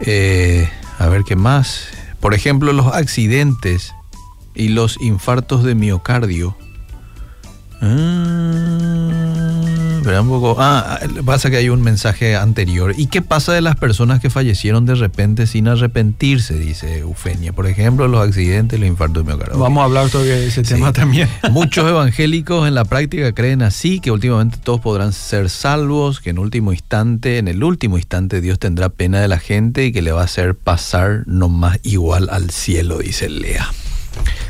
Eh, 0.00 0.68
a 0.98 1.08
ver 1.08 1.24
qué 1.24 1.36
más. 1.36 1.88
Por 2.20 2.34
ejemplo, 2.34 2.72
los 2.72 2.86
accidentes 2.94 3.94
y 4.54 4.68
los 4.68 5.00
infartos 5.00 5.64
de 5.64 5.74
miocardio. 5.74 6.56
Ah, 7.82 9.65
espera 10.06 10.20
un 10.20 10.28
poco. 10.28 10.56
Ah, 10.60 11.00
pasa 11.24 11.50
que 11.50 11.56
hay 11.56 11.68
un 11.68 11.82
mensaje 11.82 12.36
anterior. 12.36 12.94
¿Y 12.96 13.08
qué 13.08 13.22
pasa 13.22 13.52
de 13.52 13.60
las 13.60 13.74
personas 13.74 14.20
que 14.20 14.30
fallecieron 14.30 14.86
de 14.86 14.94
repente 14.94 15.48
sin 15.48 15.66
arrepentirse? 15.66 16.54
Dice 16.56 16.98
Eufenia. 16.98 17.52
Por 17.52 17.66
ejemplo, 17.66 18.06
los 18.06 18.24
accidentes 18.24 18.78
los 18.78 18.88
infartos 18.88 19.24
de 19.26 19.32
miocardio. 19.32 19.58
Vamos 19.58 19.82
a 19.82 19.84
hablar 19.86 20.08
de 20.08 20.46
ese 20.46 20.64
Sí. 20.64 20.74
tema 20.74 20.92
también. 20.92 21.28
Muchos 21.50 21.88
evangélicos 21.88 22.68
en 22.68 22.76
la 22.76 22.84
práctica 22.84 23.32
creen 23.32 23.62
así, 23.62 23.98
que 23.98 24.12
últimamente 24.12 24.58
todos 24.62 24.80
podrán 24.80 25.12
ser 25.12 25.50
salvos, 25.50 26.20
que 26.20 26.30
en 26.30 26.38
último 26.38 26.72
instante, 26.72 27.38
en 27.38 27.48
el 27.48 27.64
último 27.64 27.96
instante 27.98 28.40
Dios 28.40 28.60
tendrá 28.60 28.90
pena 28.90 29.20
de 29.20 29.26
la 29.26 29.40
gente 29.40 29.86
y 29.86 29.92
que 29.92 30.02
le 30.02 30.12
va 30.12 30.20
a 30.20 30.26
hacer 30.26 30.54
pasar 30.54 31.24
nomás 31.26 31.80
igual 31.82 32.28
al 32.30 32.50
cielo, 32.50 32.98
dice 32.98 33.28
Lea. 33.28 33.68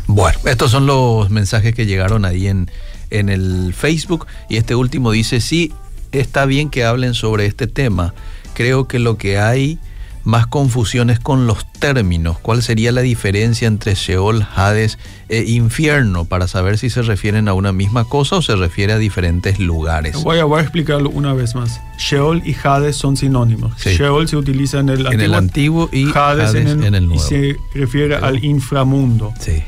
Bueno, 0.06 0.38
estos 0.44 0.70
son 0.70 0.86
los 0.86 1.30
mensajes 1.30 1.74
que 1.74 1.86
llegaron 1.86 2.24
ahí 2.24 2.46
en, 2.46 2.70
en 3.10 3.28
el 3.28 3.74
Facebook 3.74 4.26
y 4.48 4.56
este 4.56 4.74
último 4.74 5.10
dice, 5.10 5.40
sí, 5.40 5.72
está 6.12 6.46
bien 6.46 6.70
que 6.70 6.84
hablen 6.84 7.14
sobre 7.14 7.46
este 7.46 7.66
tema. 7.66 8.14
Creo 8.54 8.88
que 8.88 8.98
lo 8.98 9.18
que 9.18 9.38
hay 9.38 9.78
más 10.24 10.48
confusiones 10.48 11.20
con 11.20 11.46
los 11.46 11.70
términos. 11.72 12.38
¿Cuál 12.40 12.60
sería 12.60 12.90
la 12.90 13.00
diferencia 13.00 13.68
entre 13.68 13.94
Sheol, 13.94 14.44
Hades 14.56 14.98
e 15.28 15.42
infierno? 15.44 16.24
Para 16.24 16.48
saber 16.48 16.78
si 16.78 16.90
se 16.90 17.02
refieren 17.02 17.46
a 17.46 17.52
una 17.54 17.72
misma 17.72 18.04
cosa 18.04 18.36
o 18.36 18.42
se 18.42 18.56
refiere 18.56 18.92
a 18.92 18.98
diferentes 18.98 19.60
lugares. 19.60 20.20
Voy 20.24 20.40
a, 20.40 20.44
voy 20.44 20.58
a 20.58 20.62
explicarlo 20.62 21.10
una 21.10 21.32
vez 21.32 21.54
más. 21.54 21.80
Sheol 21.98 22.42
y 22.44 22.56
Hades 22.60 22.96
son 22.96 23.16
sinónimos. 23.16 23.74
Sí. 23.76 23.90
Sheol 23.90 24.26
se 24.26 24.36
utiliza 24.36 24.80
en 24.80 24.88
el 24.88 25.06
En 25.06 25.20
el 25.20 25.32
antiguo 25.32 25.88
y 25.92 26.10
Hades, 26.12 26.54
en, 26.54 26.66
el, 26.66 26.84
en 26.84 26.94
el 26.96 27.04
y 27.04 27.06
nuevo. 27.06 27.22
se 27.22 27.56
refiere 27.74 28.16
al 28.16 28.44
inframundo. 28.44 29.32
Sí. 29.38 29.62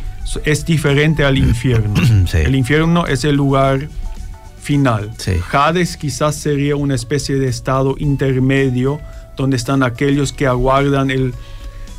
Es 0.44 0.64
diferente 0.64 1.24
al 1.24 1.38
infierno. 1.38 1.94
Sí. 2.28 2.38
El 2.38 2.54
infierno 2.54 3.06
es 3.06 3.24
el 3.24 3.36
lugar 3.36 3.88
final. 4.60 5.10
Sí. 5.16 5.32
Hades 5.50 5.96
quizás 5.96 6.36
sería 6.36 6.76
una 6.76 6.94
especie 6.94 7.36
de 7.36 7.48
estado 7.48 7.94
intermedio 7.98 9.00
donde 9.36 9.56
están 9.56 9.82
aquellos 9.82 10.32
que 10.32 10.46
aguardan 10.46 11.10
el, 11.10 11.32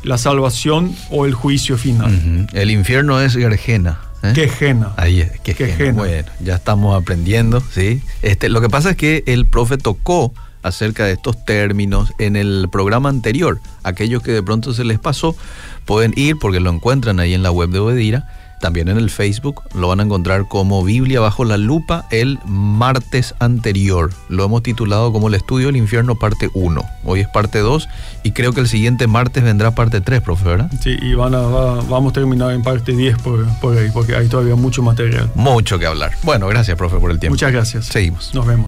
la 0.04 0.18
salvación 0.18 0.94
o 1.10 1.26
el 1.26 1.34
juicio 1.34 1.76
final. 1.76 2.46
El 2.52 2.70
infierno 2.70 3.20
es 3.20 3.34
Gergena. 3.34 3.98
¿eh? 4.22 4.32
Quejena. 4.34 4.92
Ahí 4.96 5.20
es, 5.20 5.40
Quejena. 5.40 5.92
Bueno, 5.92 6.28
ya 6.40 6.56
estamos 6.56 7.00
aprendiendo, 7.00 7.62
¿sí? 7.72 8.02
Este, 8.22 8.48
lo 8.48 8.60
que 8.60 8.68
pasa 8.68 8.90
es 8.90 8.96
que 8.96 9.24
el 9.26 9.46
profe 9.46 9.78
tocó 9.78 10.32
acerca 10.62 11.06
de 11.06 11.12
estos 11.12 11.44
términos 11.44 12.12
en 12.18 12.36
el 12.36 12.68
programa 12.70 13.08
anterior. 13.08 13.60
Aquellos 13.82 14.22
que 14.22 14.32
de 14.32 14.42
pronto 14.42 14.74
se 14.74 14.84
les 14.84 14.98
pasó 14.98 15.34
pueden 15.84 16.12
ir 16.16 16.36
porque 16.40 16.60
lo 16.60 16.70
encuentran 16.70 17.20
ahí 17.20 17.34
en 17.34 17.42
la 17.42 17.50
web 17.50 17.70
de 17.70 17.78
Obedira. 17.78 18.26
También 18.60 18.88
en 18.88 18.98
el 18.98 19.08
Facebook 19.08 19.62
lo 19.74 19.88
van 19.88 20.00
a 20.00 20.02
encontrar 20.02 20.46
como 20.46 20.84
Biblia 20.84 21.18
bajo 21.20 21.46
la 21.46 21.56
lupa 21.56 22.04
el 22.10 22.38
martes 22.44 23.34
anterior. 23.38 24.10
Lo 24.28 24.44
hemos 24.44 24.62
titulado 24.62 25.12
como 25.14 25.28
el 25.28 25.34
estudio 25.34 25.68
del 25.68 25.76
infierno 25.76 26.14
parte 26.16 26.50
1. 26.52 26.84
Hoy 27.04 27.20
es 27.20 27.28
parte 27.28 27.60
2 27.60 27.88
y 28.22 28.32
creo 28.32 28.52
que 28.52 28.60
el 28.60 28.68
siguiente 28.68 29.06
martes 29.06 29.42
vendrá 29.42 29.70
parte 29.74 30.02
3, 30.02 30.20
profe, 30.20 30.44
¿verdad? 30.44 30.70
Sí, 30.82 30.94
y 31.00 31.14
van 31.14 31.34
a, 31.34 31.38
va- 31.40 31.80
vamos 31.88 32.10
a 32.10 32.12
terminar 32.12 32.50
en 32.52 32.62
parte 32.62 32.92
10 32.92 33.16
por, 33.22 33.46
por 33.60 33.78
ahí, 33.78 33.88
porque 33.94 34.14
hay 34.14 34.28
todavía 34.28 34.56
mucho 34.56 34.82
material. 34.82 35.30
Mucho 35.34 35.78
que 35.78 35.86
hablar. 35.86 36.12
Bueno, 36.22 36.46
gracias, 36.46 36.76
profe, 36.76 36.98
por 36.98 37.10
el 37.10 37.18
tiempo. 37.18 37.32
Muchas 37.32 37.52
gracias. 37.52 37.86
Seguimos. 37.86 38.34
Nos 38.34 38.44
vemos. 38.44 38.58